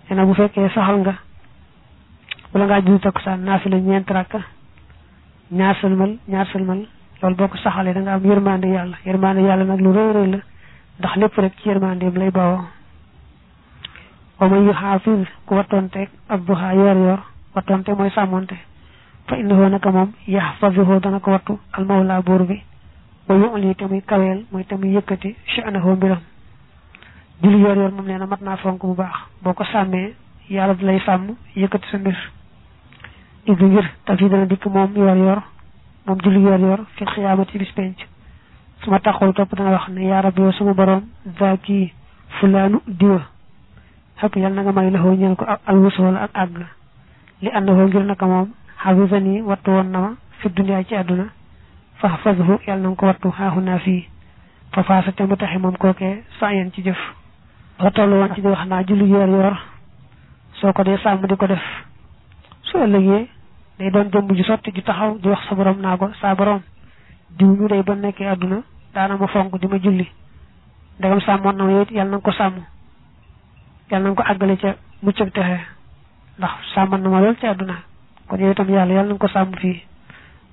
Nee 0.08 0.16
na 0.16 0.24
bu 0.24 0.34
fekkee 0.34 0.68
saxal 0.68 0.98
nga 1.00 1.14
wala 2.52 2.64
ngaa 2.66 2.80
julli 2.82 3.00
takkusaan 3.00 3.40
naa 3.44 3.58
fi 3.58 3.68
la 3.68 3.76
ñeent 3.78 4.10
rakka 4.10 4.40
ñaar 5.52 5.76
sëlmal 5.80 6.18
ñaar 6.28 6.46
sëlmal 6.52 6.86
loolu 7.22 7.36
boo 7.36 7.48
ko 7.48 7.56
saxalee 7.56 7.92
da 7.94 8.00
nga 8.00 8.12
am 8.14 8.24
yërmande 8.24 8.66
yàlla 8.68 8.96
yërmande 9.06 9.40
yàlla 9.42 9.64
nag 9.64 9.80
lu 9.80 9.92
rëy 9.92 10.12
rëy 10.12 10.26
la 10.30 10.38
ndax 10.98 11.16
lépp 11.16 11.36
rek 11.38 11.52
ci 11.60 11.68
yërmandeem 11.68 12.14
lay 12.16 12.30
bawoo 12.30 12.64
wa 14.40 14.48
man 14.48 14.66
yuxaafis 14.66 15.28
ku 15.46 15.54
wattoonteeg 15.54 16.08
ab 16.28 16.44
duha 16.46 16.74
yor 16.74 16.96
yor 16.96 17.20
wattoonte 17.54 17.88
mooy 17.94 18.10
sàmmonte 18.10 18.54
fa 19.26 19.36
innahu 19.36 19.68
naka 19.68 19.90
moom 19.90 20.12
yaxfazuhu 20.26 21.00
dana 21.00 21.20
ko 21.20 21.30
wattu 21.30 21.58
almawla 21.72 22.22
buur 22.22 22.42
bi 22.46 22.62
wa 23.28 23.34
yu'li 23.36 23.74
te 23.74 23.84
muy 23.86 24.02
kaweel 24.02 24.44
mooy 24.52 24.64
te 24.64 24.74
muy 24.76 24.92
yëkkati 24.96 25.34
sha'nahu 25.46 25.96
mbiram 25.96 26.20
julli 27.42 27.58
yor 27.60 27.76
yor 27.76 27.90
moom 27.92 28.06
nee 28.06 28.18
na 28.18 28.26
mat 28.26 28.40
naa 28.40 28.56
fonk 28.56 28.80
bu 28.82 28.94
baax. 28.94 29.14
Boo 29.42 29.52
ko 29.54 29.64
sàmmee 29.64 30.14
yàlla 30.50 30.74
di 30.74 30.84
lay 30.84 31.00
sàmm 31.00 31.34
yëkkati 31.56 31.88
sa 31.90 31.98
mbir. 31.98 32.16
Ibi 33.46 33.64
ngir 33.64 33.90
te 34.06 34.16
fii 34.16 34.28
dana 34.28 34.46
dikk 34.46 34.66
moom 34.66 34.92
yor 34.96 35.16
yor 35.16 35.42
moom 36.06 36.18
julli 36.22 36.40
yor 36.40 36.58
yor 36.60 36.80
fi 36.96 37.04
xiyaamati 37.04 37.58
bis 37.58 37.72
penc 37.74 37.98
su 38.82 38.90
ma 38.90 38.98
taxul 39.00 39.32
topp 39.34 39.54
dana 39.56 39.70
wax 39.70 39.88
ne 39.88 40.04
yaa 40.06 40.20
rabbi 40.22 40.52
sama 40.58 40.74
borom 40.74 41.02
zaaki 41.38 41.92
fulaanu 42.40 42.80
diwa. 42.86 43.20
Yàlla 44.22 44.48
na 44.50 44.62
nga 44.62 44.72
may 44.72 44.90
laxoo 44.90 45.14
ñeel 45.14 45.36
ko 45.36 45.44
al 45.66 45.76
wusul 45.78 46.16
ak 46.16 46.30
àgg. 46.34 46.58
Li 47.42 47.48
àndahoo 47.50 47.86
ngir 47.88 48.04
naka 48.04 48.26
moom 48.26 48.48
xafisani 48.82 49.42
wattu 49.42 49.70
woon 49.70 49.90
na 49.90 49.98
ma 50.00 50.10
fi 50.40 50.48
duniyaa 50.48 50.84
ci 50.84 50.94
àdduna. 50.94 51.24
Fa 52.00 52.08
fashu 52.22 52.58
yàlla 52.66 52.82
na 52.82 52.88
nga 52.88 52.96
ko 52.96 53.06
wattu 53.06 53.30
xaaxu 53.30 53.60
naa 53.60 53.78
fii 53.78 54.08
fa 54.72 54.82
faasa 54.82 55.12
te 55.12 55.22
mu 55.26 55.36
taxe 55.36 55.58
moom 55.58 55.76
kookee 55.76 56.22
sa 56.40 56.52
yeen 56.52 56.72
ci 56.72 56.82
jëf 56.82 56.98
la 57.78 57.90
toll 57.90 58.12
woon 58.12 58.34
ci 58.34 58.40
di 58.40 58.46
wax 58.48 58.66
naa 58.66 58.82
julli 58.84 59.06
yor 59.08 59.28
yor. 59.28 59.56
Soo 60.60 60.72
ko 60.72 60.82
dee 60.84 60.96
sàmm 60.98 61.26
di 61.26 61.36
ko 61.36 61.46
def. 61.46 61.62
Su 62.62 62.78
ëllëgee 62.78 63.28
day 63.78 63.90
doon 63.90 64.10
jëmb 64.12 64.32
ju 64.36 64.44
sotti 64.44 64.70
ju 64.74 64.82
taxaw 64.82 65.18
di 65.18 65.28
wax 65.28 65.46
sa 65.48 65.54
borom 65.54 65.80
naa 65.80 65.96
ko 65.96 66.10
saa 66.20 66.34
borom 66.34 66.60
diw 67.38 67.48
ñu 67.56 67.68
day 67.68 67.82
ba 67.82 67.94
nekkee 67.94 68.26
àdduna 68.30 68.62
daana 68.94 69.16
ma 69.16 69.26
fonk 69.26 69.58
di 69.60 69.66
ma 69.66 69.78
julli. 69.78 70.06
Ndegam 70.98 71.20
sàmmoon 71.20 71.56
na 71.56 71.64
ma 71.64 71.70
yow 71.70 71.84
yàlla 71.90 72.10
na 72.10 72.16
nga 72.16 72.24
ko 72.24 72.32
sàmm. 72.32 72.54
Yàlla 73.90 74.04
na 74.04 74.10
nga 74.10 74.22
ko 74.22 74.30
àggale 74.32 74.56
ca 74.56 74.74
mucc 75.02 75.16
texe. 75.16 75.60
Ndax 76.38 76.50
sàmmoon 76.74 77.02
na 77.02 77.08
ma 77.08 77.20
lool 77.20 77.36
ci 77.38 77.46
àdduna. 77.46 77.74
Kon 78.28 78.38
yow 78.40 78.50
itam 78.50 78.68
yàlla 78.68 78.92
yàlla 78.94 79.08
na 79.08 79.14
nga 79.14 79.18
ko 79.18 79.28
sàmm 79.28 79.54
fii. 79.58 79.82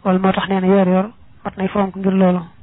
Loolu 0.03 0.19
moo 0.19 0.31
tax 0.31 0.47
nee 0.49 0.59
na 0.59 0.67
yor 0.67 0.87
yor 0.87 1.09
nay 1.57 1.69
ngir 1.95 2.60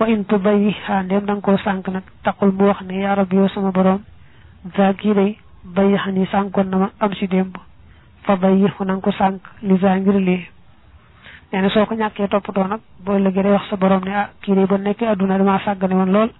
wa 0.00 0.06
in 0.08 0.24
tubayyi 0.24 0.72
xaa 0.86 1.02
ndéem 1.02 1.24
da 1.26 1.32
nga 1.34 1.40
koo 1.40 1.56
sànq 1.58 1.88
nag 1.88 2.02
taqul 2.24 2.52
mu 2.52 2.64
wax 2.66 2.80
ne 2.82 3.00
yaa 3.00 3.14
rabbi 3.14 3.36
yow 3.36 3.48
sama 3.48 3.70
borom 3.70 4.00
za 4.76 4.92
kii 4.94 5.14
day 5.14 5.36
bayyi 5.64 5.96
xam 5.98 6.14
ni 6.14 6.26
sànkoon 6.26 6.68
na 6.70 6.76
ma 6.78 6.90
am 7.00 7.12
si 7.14 7.26
démb 7.28 7.56
fa 8.22 8.36
bayyi 8.36 8.68
fu 8.76 8.84
na 8.84 8.94
nga 8.94 9.00
ko 9.02 9.10
sànq 9.12 9.40
li 9.62 9.76
za 9.78 9.96
ngir 9.96 10.14
lii 10.14 10.46
nee 11.52 11.60
na 11.60 11.68
soo 11.70 11.84
ko 11.86 11.94
ñàkkee 11.94 12.28
toppatoo 12.28 12.66
nag 12.66 12.80
boo 13.04 13.18
léegi 13.18 13.42
day 13.42 13.52
wax 13.52 13.68
sa 13.68 13.76
borom 13.76 14.00
ne 14.04 14.14
ah 14.14 14.28
kii 14.40 14.54
day 14.54 14.66
ba 14.66 14.78
nekkee 14.78 15.06
adduna 15.08 15.38
damaa 15.38 15.58
sàggane 15.64 15.94
woon 15.94 16.12
lool 16.12 16.30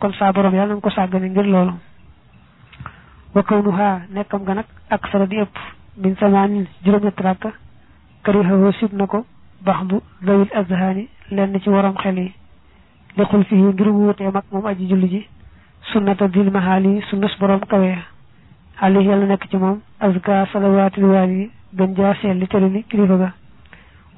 kon 0.00 0.12
saa 0.12 0.32
borom 0.32 0.54
yàlla 0.54 0.68
na 0.68 0.74
nga 0.74 0.80
ko 0.80 0.90
sàggane 0.90 1.28
ngir 1.30 1.46
loolu. 1.46 1.72
Wa 3.34 3.42
kawnuha 3.42 4.00
nekkam 4.12 4.42
nga 4.42 4.54
nag 4.54 4.66
ak 4.90 5.06
sara 5.10 5.26
di 5.26 5.36
ëpp 5.40 5.56
min 5.96 6.16
samaanin 6.16 6.66
juróom-ñetti 6.84 7.22
rakka 7.22 7.52
karihahu 8.22 8.72
sib 8.78 8.92
na 8.92 9.06
ko 9.06 9.24
bax 9.64 9.84
bu 9.84 10.00
dawil 10.22 10.48
azhaani 10.54 11.08
lenn 11.30 11.60
ci 11.60 11.68
waram 11.70 11.94
xel 11.96 12.18
li 13.16 13.44
fii 13.48 13.62
ngir 13.62 13.88
mu 13.92 14.06
wutee 14.08 14.30
mag 14.30 14.44
moom 14.52 14.66
aji 14.66 14.86
julli 14.88 15.08
ji. 15.08 15.26
Sunnata 15.92 16.28
dil 16.28 16.50
mahaali 16.50 17.02
sunnas 17.10 17.36
borom 17.38 17.60
kawe. 17.60 17.98
Alayhi 18.80 19.08
yàlla 19.08 19.26
nekk 19.26 19.48
ci 19.50 19.56
moom. 19.56 19.80
Azka 20.00 20.46
salawaatil 20.52 21.04
waali 21.04 21.50
gën 21.76 21.94
jaa 21.96 22.14
seel 22.20 22.36
li 22.38 22.46
tëri 22.46 22.70
ni 22.70 22.82
kilifa 22.84 23.16
ga. 23.16 23.32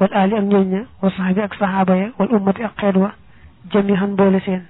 Wal 0.00 0.12
aali 0.12 0.34
ak 0.36 0.44
ñooñ 0.44 0.66
ña 0.72 0.80
wa 1.02 1.10
saxabi 1.10 1.40
ak 1.40 1.54
saxaaba 1.54 1.96
ya 1.96 2.08
wal 2.18 2.28
ummati 2.34 2.62
ak 2.64 2.72
xeet 2.80 2.96
wa 2.96 3.10
jami 3.72 3.96
xan 3.96 4.14
boole 4.16 4.40
seen. 4.40 4.62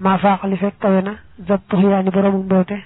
Maa 0.00 0.18
faaqa 0.18 0.46
li 0.48 0.56
fekk 0.56 0.78
kawe 0.80 1.00
na 1.02 1.12
zab 1.48 1.60
tuxyaani 1.68 2.10
boroomu 2.10 2.42
mbewte 2.44 2.76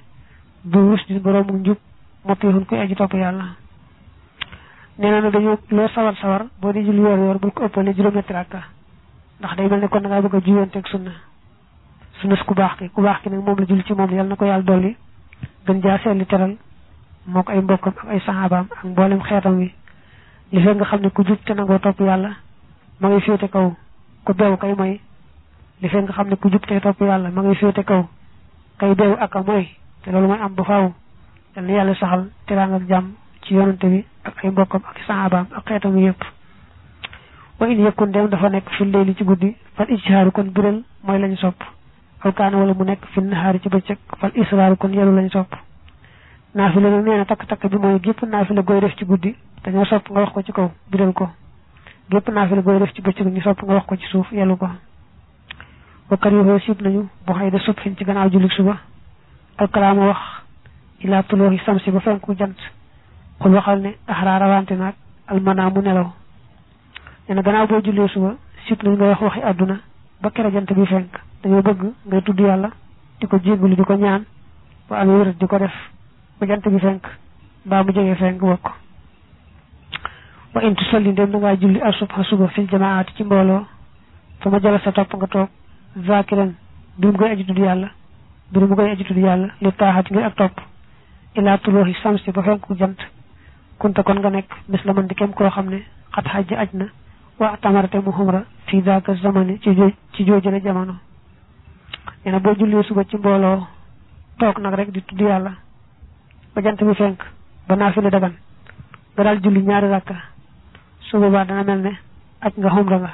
bu 0.64 0.78
rus 0.90 1.07
di 1.09 1.19
boroomu 1.19 1.59
njub 1.59 1.78
motihun 2.25 2.64
koy 2.66 2.78
aji 2.81 2.95
topp 2.95 3.14
yàlla. 3.14 3.45
Nee 4.99 5.11
na 5.11 5.21
nag 5.21 5.33
dañoo 5.33 5.59
loo 5.71 5.88
sawar 5.88 6.14
sawar 6.16 6.42
boo 6.61 6.73
di 6.73 6.81
julli 6.85 7.00
yor 7.00 7.19
yor 7.19 7.38
bul 7.38 7.50
ko 7.52 7.64
ëppale 7.64 7.95
juróom-ñetti 7.95 8.33
rakka 8.33 8.61
ndax 9.42 9.56
day 9.56 9.68
mel 9.68 9.80
ne 9.80 9.88
kon 9.88 10.00
da 10.02 10.08
ngaa 10.08 10.22
bëgg 10.22 10.34
a 10.34 10.40
juyanteeg 10.46 10.87
sunna. 10.87 11.11
Sunna 12.20 12.37
ku 12.46 12.54
baax 12.54 12.76
ki 12.78 12.88
ku 12.94 13.02
baax 13.02 13.20
ki 13.22 13.28
nag 13.30 13.42
moom 13.44 13.58
la 13.58 13.66
julli 13.66 13.82
ci 13.84 13.92
moom 13.94 14.11
yàlla 14.11 14.28
na 14.30 14.37
ko 14.37 14.44
yàlla 14.46 14.62
dolli. 14.62 14.96
Gën 15.66 15.80
jaa 15.82 15.99
seetli 15.99 16.26
teral 16.26 16.56
moo 17.26 17.42
ko 17.42 17.50
ay 17.52 17.61
mbokkam 17.61 17.92
ak 17.99 18.08
ay 18.08 18.20
saxaabaam 18.20 18.66
ak 18.70 18.84
mboolem 18.84 19.20
xeetam 19.22 19.56
wi. 19.58 19.72
Li 20.52 20.62
fekk 20.62 20.76
nga 20.78 20.84
xam 20.84 21.00
ne 21.00 21.11
ku 21.11 21.25
jub 21.25 21.42
te 21.44 21.54
nangoo 21.54 21.78
topp 21.78 22.00
yàlla 22.00 22.30
ma 23.00 23.08
ngay 23.08 23.20
féete 23.20 23.49
kaw. 23.50 23.75
Ku 24.25 24.32
beew 24.34 24.56
kay 24.56 24.75
mooy 24.75 25.00
li 25.82 25.88
fekk 25.88 26.04
nga 26.06 26.12
xam 26.12 26.28
ne 26.28 26.37
ku 26.37 26.49
jub 26.50 26.62
te 26.66 26.80
topp 26.80 27.00
yàlla 27.00 27.30
ma 27.30 27.42
ngay 27.42 27.54
féete 27.54 27.82
kaw. 27.84 28.06
Kay 28.78 28.94
beew 28.94 29.16
ak 29.18 29.34
a 29.37 29.42
mooy 29.42 29.66
te 30.04 30.11
loolu 30.12 30.26
mooy 30.28 30.38
am 30.40 30.54
ba 30.54 30.62
faaw. 30.64 30.92
Yal 31.56 31.64
na 31.66 31.72
yàlla 31.72 31.94
saxal 31.94 32.30
teraanga 32.46 32.76
ak 32.76 32.87
jàmm 32.88 33.12
ci 33.42 33.54
yonante 33.54 33.87
bi 33.87 34.04
ak 34.25 34.44
ay 34.44 34.50
mbokkam 34.50 34.82
ak 34.87 34.99
saxaabaam 34.99 35.46
ak 35.56 35.66
xeetam 35.66 35.94
wi 35.94 36.04
yëpp 36.06 36.22
wa 37.62 37.69
in 37.71 37.78
yëkkun 37.87 38.11
dem 38.11 38.26
dafa 38.28 38.49
nekk 38.50 38.69
fi 38.76 38.85
léegi 38.85 39.14
ci 39.14 39.25
guddi 39.25 39.54
fal 39.76 39.87
ijtihaaru 39.88 40.33
kon 40.33 40.50
biral 40.50 40.83
mooy 41.07 41.19
lañu 41.21 41.37
sopp. 41.37 41.62
Aw 42.25 42.33
kaana 42.33 42.57
wala 42.59 42.75
mu 42.75 42.85
nekk 42.85 43.04
fi 43.14 43.21
nahaari 43.23 43.61
ci 43.62 43.69
bëccëg 43.69 43.99
fal 44.19 44.33
israaru 44.35 44.76
kon 44.76 44.88
yelu 44.92 45.14
lañu 45.14 45.31
sopp. 45.31 45.54
Naafila 46.54 46.90
nag 46.90 47.04
nee 47.07 47.16
na 47.16 47.25
takk-takk 47.25 47.66
bi 47.71 47.76
mooy 47.78 48.00
gépp 48.02 48.23
naafila 48.26 48.62
gooy 48.62 48.81
def 48.81 48.97
ci 48.99 49.04
guddi 49.04 49.37
dañoo 49.64 49.85
sopp 49.85 50.11
nga 50.11 50.21
wax 50.21 50.33
ko 50.33 50.42
ci 50.42 50.52
kaw 50.52 50.71
biral 50.90 51.12
ko. 51.12 51.28
Gépp 52.11 52.28
naafila 52.35 52.62
gooy 52.62 52.78
def 52.81 52.92
ci 52.95 53.00
bëccëg 53.02 53.26
ñu 53.31 53.40
sopp 53.42 53.62
nga 53.62 53.75
wax 53.75 53.87
ko 53.87 53.97
ci 53.97 54.07
suuf 54.11 54.33
yelu 54.33 54.57
ko. 54.57 54.69
Wakkar 56.11 56.33
yi 56.33 56.61
sib 56.66 56.83
nañu 56.83 57.07
bu 57.26 57.33
xëy 57.33 57.50
da 57.50 57.59
sub 57.61 57.78
fin 57.78 57.95
ci 57.97 58.04
gannaaw 58.04 58.28
jullit 58.28 58.50
suba. 58.52 58.76
Alkalaama 59.59 60.07
wax 60.09 60.19
ilaa 61.00 61.23
tulooxi 61.23 61.62
samsi 61.64 61.90
ba 61.92 62.00
fenku 62.00 62.35
jant. 62.37 62.59
Xul 63.38 63.54
waxal 63.54 63.81
ne 63.83 63.95
axaraa 64.09 64.38
rawante 64.38 64.73
naag 64.75 64.95
almanaa 65.28 65.71
mu 65.71 65.81
nelaw 65.81 66.11
nee 67.32 67.36
na 67.36 67.42
gannaaw 67.42 67.66
boo 67.66 67.80
jullee 67.80 68.08
suba 68.08 68.34
sib 68.68 68.82
nañ 68.84 68.92
nga 68.96 69.06
wax 69.08 69.20
waxi 69.22 69.40
àdduna 69.40 69.76
ba 70.22 70.30
kere 70.30 70.50
jant 70.52 70.70
bi 70.76 70.84
fenk 70.86 71.12
dañoo 71.42 71.62
bëgg 71.62 71.80
ngay 72.06 72.22
tudd 72.22 72.40
yàlla 72.40 72.68
di 73.20 73.26
ko 73.26 73.38
jéggulu 73.42 73.74
di 73.74 73.84
ko 73.84 73.94
ñaan 73.96 74.24
ba 74.88 74.98
amee 75.00 75.16
wérat 75.16 75.36
di 75.40 75.46
ko 75.46 75.56
def 75.58 75.72
ba 76.38 76.46
jant 76.46 76.68
bi 76.68 76.78
fenk 76.78 77.02
mbaa 77.64 77.82
mu 77.84 77.92
jege 77.92 78.14
fenk 78.16 78.38
bokk. 78.40 78.66
Wa 80.54 80.60
in 80.62 80.74
tusalli 80.74 81.10
ndem 81.12 81.30
da 81.30 81.38
ngaa 81.38 81.56
julli 81.56 81.80
al 81.80 81.94
subha 81.94 82.22
suba 82.24 82.50
ci 82.52 83.24
mbooloo 83.24 83.64
fa 84.40 84.50
ma 84.50 84.60
sa 84.84 84.92
topp 84.92 85.14
nga 85.16 85.26
toog 85.26 85.48
zakiran 86.06 86.52
birum 86.98 87.16
koy 87.16 87.30
aji 87.30 87.44
tudd 87.46 87.58
yàlla 87.58 87.88
birum 88.52 88.74
koy 88.76 88.90
aji 88.90 89.04
tudd 89.04 89.16
yàlla 89.16 89.48
li 89.60 89.72
taaxati 89.72 90.12
ngir 90.12 90.24
ak 90.26 90.34
topp 90.36 90.60
ilaa 91.36 91.56
tulooxi 91.58 91.94
samsi 92.02 92.30
ba 92.30 92.42
fenku 92.42 92.74
jant 92.76 93.00
kunta 93.78 94.02
kon 94.02 94.18
nga 94.20 94.30
nekk 94.30 94.50
bis 94.68 94.84
la 94.84 94.92
man 94.92 95.06
di 95.06 95.14
kem 95.14 95.32
koo 95.32 95.48
xam 95.50 95.68
ne 95.70 95.80
xat 96.12 96.26
xaj 96.28 96.52
aj 96.52 96.68
na 96.74 96.86
wa 97.42 97.56
tamarate 97.61 97.99
mu 97.99 98.12
xumra 98.12 98.44
fii 98.66 98.82
daaka 98.82 99.14
zamani 99.14 99.58
ci 99.61 99.75
joo 99.75 99.90
ci 100.12 100.25
joojale 100.25 100.61
jamono. 100.62 100.94
Nee 102.25 102.30
na 102.32 102.38
boo 102.40 102.54
jullee 102.54 102.82
suba 102.84 103.04
ci 103.04 103.16
mbooloo 103.16 103.66
toog 104.38 104.58
nag 104.58 104.75
rek 104.75 104.90
di 104.90 105.02
tudd 105.02 105.20
yàlla 105.20 105.52
ba 106.54 106.61
jant 106.62 106.76
bi 106.84 106.94
fenk 106.94 107.18
ba 107.68 107.75
naafila 107.76 108.11
dagan 108.11 108.34
nga 109.14 109.22
daal 109.25 109.40
julli 109.42 109.61
ñaari 109.62 109.88
rakka. 109.90 110.14
Su 111.00 111.18
boobaa 111.18 111.44
dana 111.44 111.64
mel 111.64 111.80
ne 111.82 111.92
aj 112.40 112.52
nga 112.56 112.70
xumra 112.70 112.99
nga. 112.99 113.11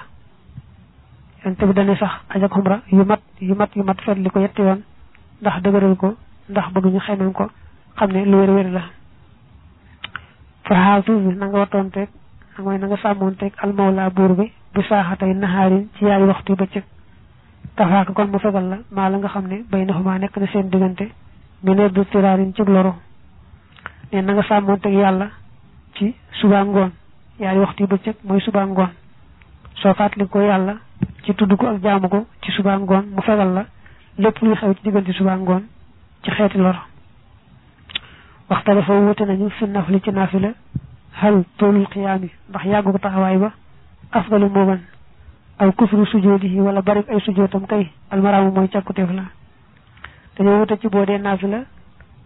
Yonte 1.45 1.67
bi 1.67 1.73
dane 1.73 1.97
sax 1.97 2.13
aj 2.29 2.43
ak 2.45 2.53
xumra 2.53 2.83
yu 2.93 3.05
mat 3.05 3.21
yu 3.41 3.55
mat 3.55 3.71
yu 3.77 3.83
mat 3.83 4.01
fet 4.05 4.29
ko 4.33 4.41
yetti 4.41 4.63
yoon 4.63 4.83
ndax 5.41 5.63
dëgëral 5.63 5.97
ko 5.97 6.15
ndax 6.49 6.67
bëgg 6.73 6.85
ñu 6.93 7.01
xemem 7.01 7.33
ko 7.33 7.49
xam 7.97 8.11
ne 8.13 8.25
lu 8.25 8.37
wér 8.39 8.51
wér 8.51 8.71
la. 8.73 8.83
Fa 10.65 10.75
na 11.09 11.47
nga 11.47 11.59
wattoonteeg 11.59 12.09
mooy 12.63 12.79
na 12.79 12.87
nga 12.87 12.97
sàmmoonteeg 12.97 13.53
almawla 13.63 14.11
buur 14.11 14.35
bi 14.37 14.53
bi 14.75 14.83
saaxatay 14.89 15.35
naxaarin 15.35 15.89
ci 15.99 16.05
yaari 16.05 16.25
waxtu 16.25 16.55
bëccëg. 16.57 16.85
Tafaaka 17.77 18.13
kon 18.13 18.27
mu 18.31 18.39
fegal 18.39 18.65
la 18.69 18.79
maa 18.91 19.09
la 19.11 19.19
nga 19.19 19.29
xam 19.29 19.47
ne 19.47 19.65
bay 19.71 19.85
na 19.85 19.93
xumaa 19.95 20.19
nekk 20.19 20.37
na 20.37 20.47
seen 20.47 20.69
diggante 20.71 21.09
mi 21.63 21.75
ne 21.75 21.89
du 21.91 22.05
tiraarin 22.07 22.53
ci 22.55 22.63
loro. 22.67 22.95
Ne 24.13 24.21
na 24.23 24.33
nga 24.33 24.43
sàmmoonteeg 24.43 24.95
yàlla 24.95 25.29
ci 25.95 26.15
suba 26.41 26.65
ngoon 26.65 26.91
yaari 27.39 27.59
waxtu 27.61 27.87
bëccëg 27.87 28.17
mooy 28.25 28.41
suba 28.41 28.65
ngoon. 28.67 28.91
Soo 29.83 29.95
fàttali 29.95 30.27
ko 30.29 30.41
yàlla 30.41 30.77
ci 31.25 31.35
tudd 31.35 31.57
ko 31.57 31.67
ak 31.67 31.83
jaamu 31.83 32.09
ko 32.09 32.27
ci 32.43 32.51
suba 32.53 32.77
ngoon 32.79 33.05
mu 33.15 33.23
fegal 33.23 33.53
la 33.55 33.67
lépp 34.19 34.39
luy 34.43 34.55
xew 34.57 34.75
ci 34.75 34.83
diggante 34.83 35.13
suba 35.13 35.37
ngoon 35.37 35.63
ci 36.23 36.31
xeeti 36.31 36.59
loro. 36.59 36.79
Waxta 38.49 38.75
dafa 38.75 38.93
wute 38.95 39.21
nañu 39.27 39.51
fi 39.51 39.67
nafli 39.67 40.01
ci 40.03 40.11
naafila 40.11 40.51
hal 41.21 41.45
toolul 41.59 41.87
xiyaami 41.93 42.29
ndax 42.49 42.65
yàggu 42.65 42.93
ko 42.93 42.99
taxawaay 42.99 43.39
ba? 43.39 43.51
Afdalu 44.13 44.49
moo 44.49 44.67
gën 44.67 44.81
aw 45.59 45.71
kufru 45.73 46.07
sujoodihi 46.07 46.61
wala 46.61 46.83
bari 46.83 47.03
ay 47.11 47.21
sujootam 47.21 47.67
kay 47.67 47.91
almaraamu 48.11 48.51
mooy 48.53 48.69
càkkuteef 48.69 49.11
la. 49.11 49.25
Dañoo 50.37 50.59
wute 50.61 50.79
ci 50.81 50.89
boo 50.89 51.05
dee 51.05 51.19
naafila 51.19 51.65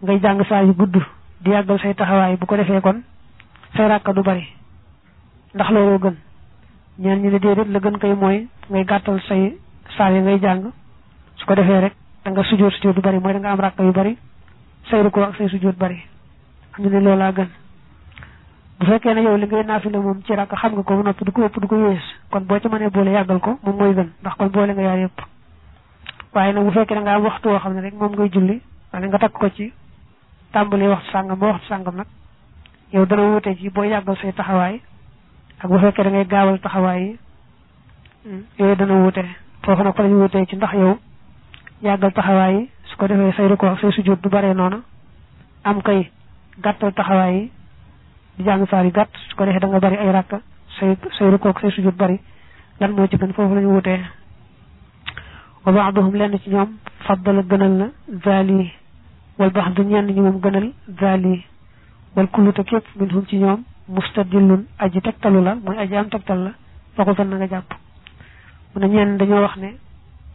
ngay 0.03 0.19
jàng 0.21 0.43
saa 0.49 0.61
yu 0.63 0.73
gudd 0.73 0.95
di 1.41 1.49
yàggal 1.51 1.79
say 1.79 1.93
taxawaay 1.93 2.37
bu 2.37 2.45
ko 2.45 2.55
defee 2.55 2.81
kon 2.81 3.01
say 3.75 3.87
ràkka 3.87 4.13
du 4.13 4.21
bari 4.23 4.47
ndax 5.55 5.69
looloo 5.71 5.97
gën. 5.99 6.15
Ñeen 6.99 7.21
ñi 7.21 7.29
ne 7.31 7.39
déedéet 7.39 7.67
la 7.69 7.79
gën 7.79 7.97
kay 7.97 8.13
mooy 8.15 8.47
ngay 8.69 8.85
gàttal 8.85 9.19
say 9.27 9.57
saa 9.97 10.11
yi 10.11 10.21
ngay 10.21 10.39
jàng 10.39 10.71
su 11.35 11.45
ko 11.45 11.55
defee 11.55 11.79
rek 11.81 11.93
da 12.23 12.31
nga 12.31 12.43
sujoot 12.43 12.71
sujoot 12.73 12.95
du 12.95 13.01
bari 13.01 13.19
mooy 13.19 13.33
da 13.33 13.39
nga 13.39 13.51
am 13.51 13.85
yu 13.85 13.91
bari 13.91 14.17
say 14.89 15.01
rukkoo 15.03 15.23
ak 15.23 15.35
say 15.37 15.49
sujoot 15.49 15.75
bari. 15.77 15.97
Ñu 16.79 16.89
ne 16.89 16.99
loolaa 16.99 17.31
gën 17.31 17.47
bu 18.83 18.89
fekkee 18.91 19.13
ne 19.15 19.21
yow 19.23 19.37
li 19.37 19.45
ngay 19.47 19.63
naafila 19.63 19.99
moom 19.99 20.21
ci 20.25 20.35
rakk 20.35 20.53
xam 20.59 20.73
nga 20.75 20.83
ko 20.83 20.95
ba 20.97 21.03
noppi 21.03 21.25
du 21.25 21.31
ko 21.31 21.43
ëpp 21.45 21.59
du 21.61 21.67
ko 21.67 21.75
yées 21.77 22.03
kon 22.31 22.41
boo 22.45 22.59
ci 22.59 22.67
mënee 22.67 22.89
boole 22.89 23.11
yàggal 23.11 23.39
ko 23.39 23.57
moom 23.63 23.77
mooy 23.77 23.93
gën 23.93 24.09
ndax 24.21 24.35
kon 24.37 24.47
boole 24.49 24.73
nga 24.73 24.81
yaar 24.81 24.97
yëpp 24.99 25.21
waaye 26.33 26.53
nag 26.53 26.63
bu 26.65 26.71
fekkee 26.71 26.95
ne 26.95 27.01
nga 27.01 27.13
am 27.15 27.23
waxtu 27.23 27.47
woo 27.49 27.59
xam 27.59 27.73
ne 27.73 27.81
rek 27.81 27.93
moom 27.93 28.11
ngay 28.11 28.29
julli 28.29 28.61
wala 28.93 29.07
nga 29.07 29.17
takk 29.19 29.33
ko 29.33 29.49
ci 29.49 29.71
tàmbalee 30.51 30.87
waxtu 30.89 31.11
sàngam 31.11 31.39
ba 31.39 31.47
waxtu 31.47 31.67
sàngam 31.67 31.95
nag 31.95 32.07
yow 32.93 33.05
dana 33.05 33.21
wute 33.23 33.55
ci 33.57 33.69
boo 33.69 33.83
yàggal 33.83 34.17
say 34.17 34.31
taxawaay 34.33 34.81
ak 35.63 35.69
bu 35.69 35.79
fekkee 35.79 36.03
da 36.03 36.09
ngay 36.09 36.25
gaawal 36.25 36.59
taxawaay 36.59 37.01
yi 37.03 37.17
yooyu 38.59 38.75
dana 38.75 38.93
wute 39.05 39.23
foofu 39.63 39.83
nag 39.83 39.95
fa 39.95 40.03
lañu 40.03 40.19
wutee 40.21 40.45
ci 40.45 40.55
ndax 40.55 40.73
yow 40.73 40.97
yàggal 41.81 42.11
taxawaay 42.13 42.55
yi 42.55 42.69
su 42.89 42.97
ko 42.97 43.07
defee 43.07 43.31
say 43.37 43.47
rukkoo 43.47 43.77
say 43.77 43.91
sujjóot 43.91 44.21
du 44.21 44.29
baree 44.29 44.53
noonu 44.53 44.81
am 45.63 45.81
kay 45.81 46.09
gàttal 46.61 46.91
taxawaay 46.93 47.35
yi 47.35 47.51
di 48.43 48.49
jàng 48.49 48.91
gàtt 48.91 49.09
su 49.29 49.35
ko 49.35 49.45
defee 49.45 49.59
da 49.59 49.67
nga 49.67 49.79
bari 49.79 49.97
ay 49.97 50.11
rakk 50.11 50.41
say 50.79 50.95
say 51.17 51.29
rukook 51.31 51.59
say 51.61 51.71
sujud 51.71 51.95
bari. 51.95 52.19
Lan 52.79 52.91
moo 52.91 53.07
ci 53.07 53.17
gën 53.17 53.33
foofu 53.33 53.53
la 53.55 53.61
ñu 53.61 53.73
wutee. 53.75 53.99
Wa 55.65 55.71
baaduhum 55.71 56.15
lenn 56.15 56.37
ci 56.39 56.49
ñoom 56.49 56.69
faddala 57.05 57.41
gënal 57.43 57.71
na 57.71 57.87
zaali 58.23 58.71
wal 59.37 59.49
baxdu 59.51 59.83
ñenn 59.83 60.07
ñi 60.07 60.19
moom 60.21 60.39
gënal 60.41 60.71
zaali 60.99 61.43
wal 62.15 62.27
kulluta 62.27 62.63
képp 62.63 62.85
minhum 62.99 63.25
ci 63.27 63.37
ñoom 63.37 63.63
mustadillun 63.87 64.65
aji 64.79 65.01
tegtalu 65.01 65.41
la 65.43 65.55
mooy 65.55 65.77
aji 65.77 65.95
am 65.95 66.09
tegtal 66.09 66.39
la 66.43 66.51
waxul 66.97 67.15
tan 67.15 67.27
nga 67.35 67.47
jàpp. 67.47 67.73
Mu 68.75 68.81
ne 68.81 68.87
ñenn 68.87 69.17
dañoo 69.17 69.41
wax 69.41 69.55
ne 69.57 69.77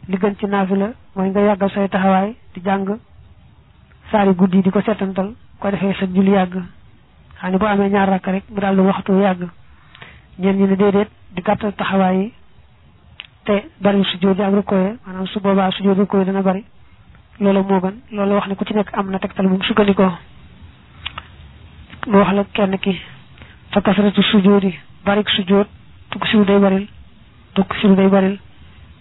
li 0.07 0.17
gën 0.17 0.35
ci 0.39 0.45
naafila 0.47 0.91
mooy 1.15 1.29
nga 1.29 1.41
yàggal 1.41 1.69
say 1.71 1.87
taxawaay 1.89 2.35
di 2.53 2.61
jàng 2.63 2.97
saari 4.11 4.33
guddi 4.33 4.61
di 4.61 4.69
ko 4.71 4.81
seetantal 4.81 5.33
ko 5.59 5.69
defee 5.69 5.93
sa 5.93 6.05
julli 6.07 6.31
yàgg 6.31 6.55
xam 7.39 7.51
ne 7.51 7.57
boo 7.57 7.67
amee 7.67 7.89
ñaar 7.89 8.09
rakk 8.09 8.27
rek 8.27 8.43
mu 8.49 8.59
daal 8.59 8.75
di 8.75 8.81
waxtu 8.81 9.11
yàgg. 9.21 9.49
ñeen 10.39 10.55
ñi 10.57 10.67
ne 10.67 10.75
déedéet 10.75 11.09
di 11.35 11.41
gàttal 11.41 11.73
taxawaay 11.75 12.31
te 13.45 13.63
bari 13.81 14.03
sujjóot 14.03 14.37
yi 14.37 14.43
ak 14.43 14.71
maanaam 15.05 15.27
su 15.27 15.39
boobaa 15.39 15.71
sujjóot 15.71 15.97
rukkoo 15.97 16.19
yi 16.19 16.25
dana 16.25 16.41
bari. 16.41 16.63
loolu 17.39 17.63
moo 17.63 17.79
gën 17.79 17.95
loolu 18.11 18.33
wax 18.35 18.47
ne 18.47 18.55
ku 18.55 18.65
ci 18.65 18.73
nekk 18.73 18.89
am 18.93 19.09
na 19.11 19.19
tegtal 19.19 19.47
bu 19.47 19.55
mu 19.55 19.63
sukkandikoo. 19.63 20.11
mu 22.07 22.17
wax 22.17 22.31
la 22.33 22.43
kenn 22.53 22.77
ki 22.79 22.99
fa 23.71 23.81
kasratu 23.81 24.21
sujjóot 24.23 24.63
yi 24.63 24.79
bari 25.05 25.23
sujjóot 25.35 25.67
tukk 26.09 26.25
siru 26.27 26.45
day 26.45 26.59
baril 26.59 26.87
tukk 27.53 27.73
siru 27.79 27.95
day 27.95 28.37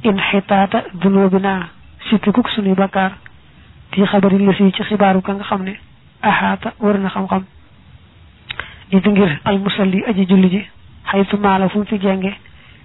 in 0.03 0.19
xitaata 0.31 0.85
dunóobi 0.95 1.39
naa 1.41 1.69
sikki 2.09 2.31
kuk 2.33 2.49
sunuy 2.51 2.75
bakkaar 2.75 3.13
tii 3.91 4.07
xabari 4.07 4.39
la 4.47 4.53
si 4.55 4.73
ci 4.73 4.83
xibaaru 4.83 5.21
ka 5.23 5.35
xam 5.49 5.63
ne 5.63 5.75
ahaata 6.23 6.73
war 6.81 6.99
na 6.99 7.09
xam-xam. 7.09 7.45
It 8.91 9.07
ngir 9.07 9.41
almusalli 9.45 10.03
aji 10.09 10.27
julli 10.29 10.49
ji 10.51 10.63
xaytu 11.11 11.37
maala 11.39 11.69
fu 11.69 11.79
mu 11.79 11.85
fi 11.85 11.99
jenge 11.99 12.33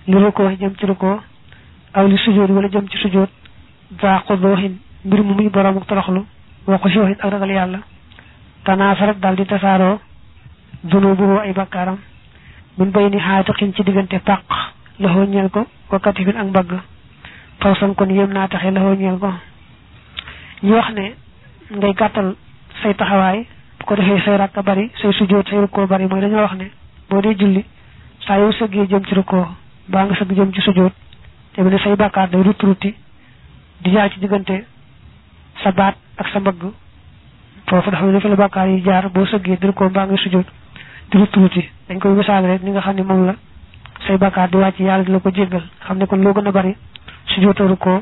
li 0.08 0.18
rukkoo 0.20 0.50
jëm 0.60 0.74
ci 0.80 0.86
rukkoo 0.86 1.20
aw 1.94 2.08
li 2.08 2.18
sujood 2.18 2.50
wala 2.52 2.68
jëm 2.70 2.88
ci 2.90 2.98
sujood 2.98 3.30
daa 4.02 4.22
xudooxin 4.28 4.78
mbir 5.06 5.24
mu 5.24 5.34
muy 5.34 5.50
boroomu 5.50 5.82
toroxlu 5.86 6.26
wa 6.68 6.78
xusooxin 6.78 7.18
ak 7.20 7.32
ragal 7.32 7.50
yàlla 7.52 7.80
tanaasarat 8.66 9.20
daal 9.20 9.36
di 9.36 9.46
tasaaroo 9.46 10.00
dunubuhu 10.84 11.38
ay 11.40 11.54
bakkaaram 11.54 11.98
min 12.78 12.92
bay 12.92 13.10
ni 13.10 13.20
xaatiqin 13.20 13.74
ci 13.76 13.84
diggante 13.84 14.20
pàq 14.26 14.44
laxoo 15.00 15.26
ñeel 15.26 15.50
ko 15.50 15.66
wa 15.92 16.00
katifin 16.00 16.38
ak 16.38 16.48
mbagg 16.48 16.72
fawsan 17.60 17.96
kon 17.96 18.10
yéem 18.10 18.32
naa 18.34 18.48
taxe 18.48 18.72
laxoo 18.72 18.96
ñeel 18.96 19.18
ko. 19.20 19.32
Ñu 20.64 20.74
wax 20.76 20.90
ne 20.94 21.14
ngay 21.78 21.94
gàttal 21.94 22.36
say 22.82 22.94
taxawaay 22.96 23.46
ko 23.86 23.96
defee 23.96 24.22
say 24.26 24.38
rakka 24.38 24.62
bari 24.64 24.92
say 25.02 25.12
sujood 25.14 25.48
say 25.50 25.60
rukkoo 25.60 25.88
bari 25.88 26.08
mooy 26.08 26.22
dañoo 26.22 26.42
wax 26.42 26.54
ne 26.58 26.72
boo 27.10 27.22
dee 27.22 27.36
julli 27.36 27.64
saa 28.26 28.38
yow 28.40 28.52
sëggee 28.52 28.88
jëm 28.88 29.04
ci 29.06 29.16
rukkoo 29.16 29.46
baa 29.88 30.06
nga 30.06 30.16
sëgg 30.16 30.32
jëm 30.36 30.52
ci 30.54 30.62
sujood 30.62 30.92
te 31.54 31.62
mu 31.64 31.78
say 31.80 31.96
bàkkaar 31.96 32.30
day 32.30 32.42
rutti 32.44 32.66
rutti 32.66 32.96
di 33.84 33.92
jaar 33.92 34.10
ci 34.12 34.20
diggante 34.20 34.66
sa 35.64 35.72
baat 35.72 35.96
ak 36.18 36.28
sa 36.32 36.40
mbagg 36.40 36.62
foofu 37.68 37.90
dafa 37.92 38.06
ne 38.06 38.20
fi 38.20 38.28
la 38.30 38.36
bàkkaar 38.36 38.68
yi 38.68 38.82
jaar 38.84 39.10
boo 39.10 39.26
sëggee 39.26 39.58
di 39.60 39.68
rukkoo 39.68 39.90
baa 39.90 40.06
nga 40.06 40.18
sujood 40.18 40.46
di 41.12 41.18
rutti 41.18 41.40
rutti 41.40 41.70
dañ 41.90 42.00
koy 42.00 42.12
misaal 42.14 42.46
rek 42.46 42.62
ni 42.64 42.72
nga 42.72 42.82
xam 42.82 42.96
ne 42.96 43.26
la 43.26 43.36
say 44.08 44.18
bàkkaar 44.18 44.50
di 44.50 44.58
wàcc 44.58 44.80
yàlla 44.80 45.04
di 45.04 45.12
la 45.12 45.20
ko 45.20 45.30
jéggal 45.32 45.64
xam 45.86 45.98
ne 45.98 46.06
kon 46.06 46.18
loo 46.24 46.34
bari 46.34 46.76
sujood 47.26 47.60
a 47.62 47.68
rukkoo 47.68 48.02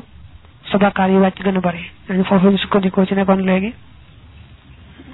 sa 0.70 0.78
bàkkaar 0.78 1.10
yi 1.10 1.16
wàcc 1.18 1.42
gën 1.42 1.60
bari 1.60 1.82
dañu 2.08 2.24
foofu 2.24 2.50
ñu 2.50 2.58
sukkandikoo 2.58 3.04
ci 3.06 3.14
nekkoon 3.14 3.42
léegi 3.44 3.72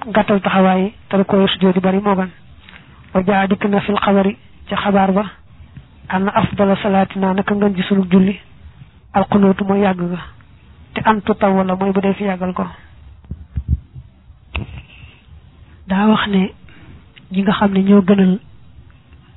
gàttal 0.06 0.40
taxawaay 0.40 0.92
te 1.08 1.16
yi 1.16 1.48
sujood 1.48 1.74
di 1.74 1.80
bari 1.80 2.00
moo 2.00 2.14
wa 3.14 3.22
jaa 3.26 3.46
dikk 3.46 3.64
na 3.64 3.80
fil 3.80 3.96
xabari 3.98 4.36
ca 4.68 4.76
xabaar 4.76 5.12
ba 5.12 5.24
anna 6.08 6.30
afdala 6.34 6.76
salaatina 6.76 7.34
naka 7.34 7.54
ngën 7.54 7.74
ji 7.76 7.82
sunu 7.82 8.04
julli. 8.10 8.40
alxunóotu 9.12 9.64
mooy 9.64 9.80
yàgg 9.80 10.00
ga 10.10 10.20
te 10.94 11.00
antu 11.04 11.34
taw 11.34 11.52
wala 11.56 11.76
mooy 11.76 11.92
bu 11.92 12.00
dee 12.00 12.14
fi 12.14 12.24
yàggal 12.24 12.52
ko. 12.52 12.64
daa 15.88 16.06
wax 16.08 16.26
ne 16.28 16.52
ñi 17.32 17.42
nga 17.42 17.52
xam 17.52 17.72
ne 17.72 17.80
ñoo 17.82 18.02
gënal 18.02 18.38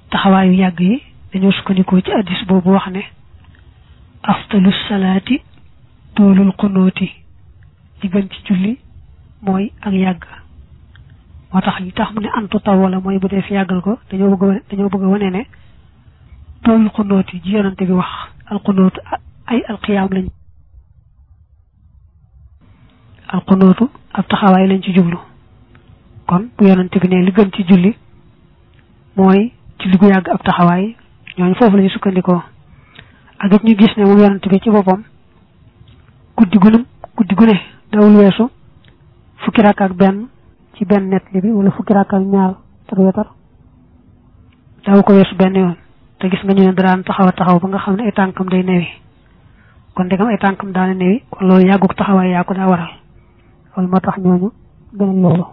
taxawaayu 0.09 0.53
yàgg 0.53 0.79
yi 0.79 1.01
dañoo 1.33 1.51
sukkandikoo 1.51 2.01
ci 2.01 2.11
addis 2.11 2.45
boobu 2.47 2.71
wax 2.71 2.87
ne 2.91 3.01
afdalu 4.23 4.71
salaati 4.87 5.41
toolul 6.15 6.51
xunóoti 6.59 7.07
li 8.01 8.09
ci 8.29 8.39
julli 8.45 8.77
mooy 9.41 9.71
ak 9.81 9.93
yàgg 9.93 10.23
moo 11.53 11.61
tax 11.61 11.79
ñi 11.81 11.91
tax 11.91 12.11
mu 12.13 12.19
ne 12.21 12.29
antu 12.37 12.59
taw 12.59 12.77
wala 12.81 12.99
mooy 12.99 13.19
bu 13.19 13.27
dee 13.27 13.41
fi 13.41 13.53
yàggal 13.53 13.81
ko 13.81 13.99
dañoo 14.09 14.35
bëgg 14.37 14.63
dañoo 14.69 14.89
bëgg 14.89 15.03
a 15.03 15.07
wane 15.07 15.29
ne 15.31 15.45
tool 16.63 16.89
xunóot 16.95 17.27
yi 17.33 17.39
ji 17.43 17.51
yonante 17.55 17.83
bi 17.85 17.91
wax 17.93 18.09
alxunóotu 18.45 18.99
ay 19.47 19.61
alxiyaam 19.67 20.09
lañ 20.11 20.27
ab 24.13 24.27
taxawaay 24.27 24.67
lañ 24.67 24.81
ci 24.83 24.93
jublu. 24.93 25.17
Kon 26.27 26.49
bu 26.57 26.65
yonante 26.67 26.99
bi 26.99 27.07
ne 27.07 27.23
li 27.25 27.31
gën 27.31 27.49
ci 27.55 27.63
julli 27.67 27.95
mooy 29.15 29.51
julli 29.79 29.97
gu 29.97 30.05
yàgg 30.05 30.29
ab 30.29 30.43
taxawaay 30.43 30.95
ñooñu 31.37 31.55
foofu 31.55 31.77
la 31.77 31.89
sukkandikoo. 31.89 32.41
Ak 33.39 33.53
it 33.53 33.63
ñu 33.63 33.75
gis 33.77 33.95
ne 33.97 34.03
moom 34.05 34.19
yonante 34.19 34.47
bi 34.49 34.59
ci 34.59 34.69
boppam 34.69 35.03
guddi 36.37 36.57
gunum 36.57 36.85
guddi 37.15 37.35
gu 37.35 37.45
dawul 37.91 38.15
weesu 38.17 38.49
fukki 39.43 39.61
rakk 39.61 39.81
ak 39.81 39.93
benn 39.93 40.27
ci 40.81 40.85
benn 40.89 41.09
net 41.13 41.21
li 41.31 41.41
bi 41.41 41.51
wala 41.53 41.69
fukki 41.71 41.93
rakk 41.93 42.13
ak 42.13 42.23
ñaar 42.25 42.55
tar 42.89 42.99
wetar 42.99 43.27
daw 44.85 45.01
ko 45.05 45.13
weesu 45.13 45.35
benn 45.37 45.53
yoon 45.55 45.75
te 46.19 46.27
gis 46.29 46.41
nga 46.43 46.53
ñu 46.53 46.63
ne 46.65 46.73
daraan 46.73 47.03
taxaw 47.03 47.29
taxaw 47.37 47.59
ba 47.61 47.67
nga 47.69 47.77
xam 47.77 47.95
ne 47.95 48.03
ay 48.03 48.11
tànkam 48.11 48.49
day 48.49 48.63
newi. 48.63 48.87
Kon 49.93 50.05
ndegam 50.05 50.27
ay 50.27 50.37
tànkam 50.41 50.71
daana 50.71 50.93
newi 50.93 51.21
kon 51.29 51.45
loolu 51.47 51.65
yàgguk 51.67 51.93
taxawaay 51.95 52.31
yaa 52.31 52.43
ko 52.43 52.53
daa 52.53 52.67
waral. 52.69 52.89
Loolu 53.77 53.89
moo 53.91 53.99
tax 53.99 54.17
ñooñu 54.17 54.49
gënal 54.97 55.21
loolu. 55.21 55.45